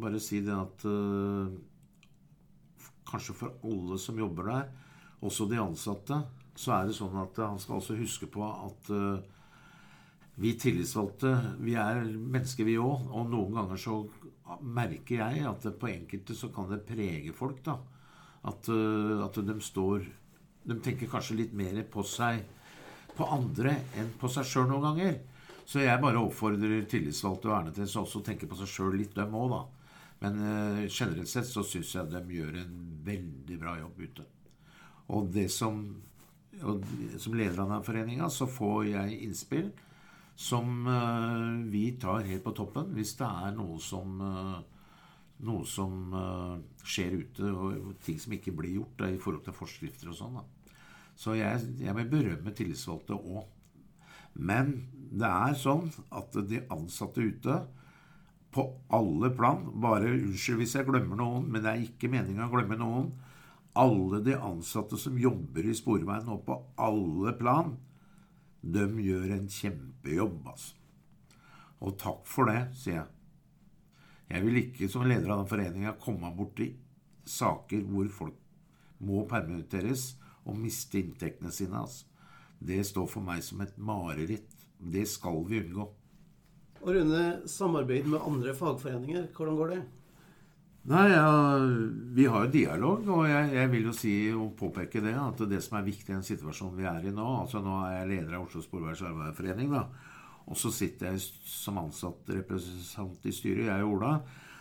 bare, 0.00 0.20
si 0.22 0.40
det 0.44 0.54
at 0.54 0.84
uh, 0.88 1.50
kanskje 3.08 3.36
for 3.36 3.58
alle 3.66 3.98
som 4.00 4.18
jobber 4.18 4.48
der, 4.48 4.70
også 5.26 5.48
de 5.50 5.60
ansatte, 5.60 6.20
så 6.56 6.78
er 6.78 6.88
det 6.88 6.96
sånn 6.96 7.16
at 7.20 7.36
han 7.44 7.60
skal 7.60 7.80
også 7.80 7.98
huske 7.98 8.28
på 8.32 8.44
at 8.46 8.88
uh, 8.94 9.20
vi 10.36 10.52
tillitsvalgte, 10.60 11.32
vi 11.64 11.74
er 11.80 12.02
mennesker 12.04 12.66
vi 12.68 12.76
òg. 12.80 13.08
Og 13.16 13.30
noen 13.32 13.56
ganger 13.56 13.80
så 13.80 14.00
merker 14.60 15.22
jeg 15.22 15.46
at 15.48 15.68
på 15.80 15.88
enkelte 15.90 16.36
så 16.36 16.50
kan 16.52 16.68
det 16.70 16.84
prege 16.88 17.32
folk. 17.36 17.62
da. 17.64 17.78
At, 18.46 18.68
uh, 18.68 19.24
at 19.24 19.40
de 19.42 19.56
står 19.60 20.04
De 20.66 20.74
tenker 20.82 21.06
kanskje 21.06 21.36
litt 21.38 21.52
mer 21.54 21.78
på 21.90 22.02
seg 22.02 22.40
på 23.16 23.26
andre 23.30 23.72
enn 23.96 24.08
på 24.18 24.28
seg 24.28 24.44
sjøl 24.44 24.66
noen 24.66 24.82
ganger. 24.82 25.20
Så 25.64 25.78
jeg 25.78 26.00
bare 26.02 26.18
oppfordrer 26.18 26.88
tillitsvalgte 26.90 27.48
og 27.48 27.54
vernetress 27.54 27.94
også 28.00 28.18
å 28.18 28.24
tenke 28.26 28.48
på 28.50 28.58
seg 28.58 28.70
sjøl 28.72 28.96
litt, 28.98 29.14
dem 29.14 29.34
òg, 29.34 29.54
da. 29.54 29.60
Men 30.24 30.40
uh, 30.42 30.82
generelt 30.88 31.30
sett 31.30 31.46
så 31.46 31.62
syns 31.62 31.94
jeg 31.94 32.10
de 32.10 32.22
gjør 32.34 32.58
en 32.64 32.74
veldig 33.06 33.60
bra 33.62 33.76
jobb 33.78 34.02
ute. 34.02 34.26
Og 35.14 35.30
det 35.32 35.48
som 35.54 35.80
og 36.64 36.84
Som 37.20 37.34
leder 37.36 37.58
av 37.60 37.66
denne 37.68 37.84
foreninga 37.84 38.30
så 38.32 38.46
får 38.48 38.86
jeg 38.88 39.16
innspill 39.26 39.66
som 40.36 40.86
uh, 40.86 41.64
vi 41.72 41.90
tar 42.00 42.26
helt 42.28 42.44
på 42.44 42.52
toppen 42.56 42.92
hvis 42.96 43.14
det 43.16 43.26
er 43.26 43.54
noe 43.56 43.78
som 43.80 44.20
uh, 44.20 44.58
noe 45.46 45.64
som 45.68 46.12
uh, 46.12 46.56
skjer 46.84 47.16
ute, 47.20 47.50
og 47.50 47.96
ting 48.04 48.20
som 48.20 48.36
ikke 48.36 48.54
blir 48.56 48.78
gjort 48.78 49.02
da, 49.02 49.10
i 49.10 49.20
forhold 49.20 49.44
til 49.44 49.56
forskrifter 49.56 50.12
og 50.12 50.16
sånn. 50.16 50.38
Så 51.16 51.36
jeg, 51.36 51.64
jeg 51.80 51.96
vil 51.96 52.10
berømme 52.12 52.52
tillitsvalgte 52.56 53.16
òg. 53.16 53.44
Men 54.36 54.74
det 54.92 55.28
er 55.28 55.56
sånn 55.56 55.88
at 56.12 56.36
de 56.48 56.60
ansatte 56.72 57.24
ute 57.24 57.60
på 58.52 58.64
alle 58.94 59.30
plan 59.36 59.62
Bare 59.80 60.10
unnskyld 60.12 60.60
hvis 60.60 60.74
jeg 60.76 60.88
glemmer 60.88 61.18
noen, 61.20 61.48
men 61.48 61.64
det 61.64 61.72
er 61.72 61.86
ikke 61.86 62.10
meninga 62.12 62.48
å 62.48 62.52
glemme 62.52 62.78
noen. 62.80 63.10
Alle 63.76 64.22
de 64.24 64.36
ansatte 64.36 64.96
som 65.00 65.16
jobber 65.20 65.68
i 65.68 65.76
Sporveien 65.76 66.24
nå 66.28 66.38
på 66.44 66.56
alle 66.80 67.34
plan, 67.36 67.74
de 68.74 68.86
gjør 69.04 69.36
en 69.36 69.46
kjempejobb, 69.50 70.40
altså. 70.50 70.74
Og 71.84 71.94
takk 72.00 72.24
for 72.26 72.48
det, 72.48 72.62
sier 72.78 73.02
jeg. 73.02 73.12
Jeg 74.32 74.42
vil 74.42 74.58
ikke 74.58 74.88
som 74.90 75.04
leder 75.06 75.30
av 75.30 75.42
den 75.42 75.50
foreninga 75.50 75.92
komme 76.02 76.32
borti 76.34 76.72
saker 77.26 77.84
hvor 77.86 78.08
folk 78.14 78.38
må 79.06 79.22
permitteres 79.30 80.14
og 80.46 80.58
miste 80.58 80.98
inntektene 81.02 81.52
sine. 81.54 81.82
Altså. 81.84 82.06
Det 82.58 82.80
står 82.88 83.06
for 83.10 83.26
meg 83.26 83.44
som 83.44 83.60
et 83.62 83.76
mareritt. 83.76 84.50
Det 84.78 85.04
skal 85.08 85.42
vi 85.46 85.60
unngå. 85.60 85.86
Og 86.82 86.90
Rune, 86.94 87.22
samarbeid 87.50 88.08
med 88.10 88.24
andre 88.24 88.54
fagforeninger, 88.54 89.28
hvordan 89.36 89.56
går 89.58 89.72
det? 89.74 89.80
Nei, 90.86 91.08
ja, 91.10 91.58
Vi 92.14 92.26
har 92.30 92.44
jo 92.44 92.50
dialog, 92.52 93.08
og 93.10 93.24
jeg, 93.26 93.48
jeg, 93.56 93.70
vil 93.72 93.88
jo 93.88 93.94
si 93.96 94.12
og 94.30 94.52
påpeke 94.58 95.00
det 95.02 95.16
at 95.18 95.40
det 95.50 95.58
som 95.64 95.80
er 95.80 95.88
viktig 95.88 96.12
i 96.12 96.14
den 96.14 96.26
situasjonen 96.26 96.76
vi 96.78 96.86
er 96.86 97.08
i 97.08 97.14
nå 97.14 97.24
altså 97.40 97.58
Nå 97.64 97.80
er 97.88 97.96
jeg 97.96 98.10
leder 98.12 98.36
av 98.38 98.44
Oslo 98.46 98.62
Sporveis 98.62 99.02
Arbeiderforening, 99.02 99.74
og 100.46 100.54
så 100.54 100.70
sitter 100.70 101.10
jeg 101.10 101.24
som 101.50 101.80
ansatt 101.82 102.30
representant 102.30 103.26
i 103.26 103.34
styret, 103.34 103.66
jeg 103.66 103.82
og 103.82 103.96
Ola. 103.96 104.12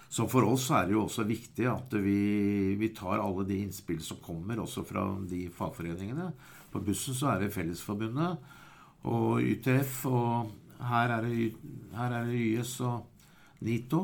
Så 0.10 0.26
for 0.32 0.48
oss 0.50 0.66
er 0.74 0.88
det 0.88 0.96
jo 0.96 1.04
også 1.06 1.28
viktig 1.30 1.68
at 1.70 1.94
vi, 2.02 2.74
vi 2.80 2.90
tar 2.98 3.22
alle 3.22 3.46
de 3.46 3.60
innspill 3.62 4.02
som 4.02 4.18
kommer, 4.24 4.64
også 4.64 4.82
fra 4.88 5.06
de 5.30 5.46
fagforeningene. 5.54 6.32
På 6.74 6.82
bussen 6.82 7.18
så 7.18 7.36
er 7.36 7.44
det 7.44 7.54
Fellesforbundet 7.54 9.06
og 9.06 9.44
YTF, 9.46 10.06
og 10.10 10.88
her 10.90 11.20
er 11.20 11.28
det, 11.30 11.52
her 11.94 12.18
er 12.18 12.32
det 12.32 12.42
YS 12.48 12.80
og 12.88 13.62
NITO 13.62 14.02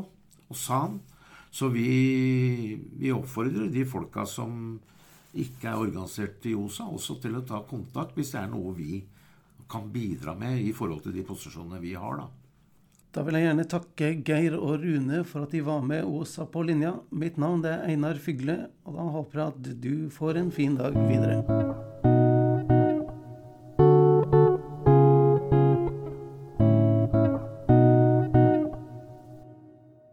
og 0.51 0.59
SAN. 0.59 1.01
Så 1.51 1.67
vi, 1.67 2.79
vi 2.97 3.11
oppfordrer 3.11 3.67
de 3.71 3.83
folka 3.85 4.23
som 4.25 4.79
ikke 5.31 5.71
er 5.71 5.79
organisert 5.79 6.45
i 6.47 6.55
OSA, 6.55 6.87
også 6.87 7.17
til 7.23 7.35
å 7.39 7.45
ta 7.47 7.61
kontakt 7.67 8.15
hvis 8.15 8.33
det 8.33 8.43
er 8.43 8.51
noe 8.51 8.73
vi 8.75 9.01
kan 9.71 9.87
bidra 9.91 10.35
med 10.35 10.59
i 10.63 10.71
forhold 10.75 11.03
til 11.05 11.15
de 11.15 11.23
posisjonene 11.27 11.79
vi 11.83 11.93
har. 11.95 12.23
Da 12.23 12.29
Da 13.11 13.25
vil 13.27 13.35
jeg 13.35 13.43
gjerne 13.49 13.67
takke 13.67 14.09
Geir 14.23 14.53
og 14.55 14.85
Rune 14.85 15.25
for 15.27 15.43
at 15.43 15.51
de 15.51 15.59
var 15.67 15.81
med 15.83 16.07
OSA 16.07 16.45
på 16.47 16.63
linja. 16.63 16.93
Mitt 17.11 17.35
navn 17.35 17.65
er 17.67 17.83
Einar 17.83 18.15
Fygle, 18.15 18.69
og 18.87 18.95
da 18.95 19.09
håper 19.17 19.41
jeg 19.41 19.51
at 19.51 19.83
du 19.83 19.93
får 20.15 20.39
en 20.39 20.51
fin 20.55 20.79
dag 20.79 20.95
videre. 20.95 21.70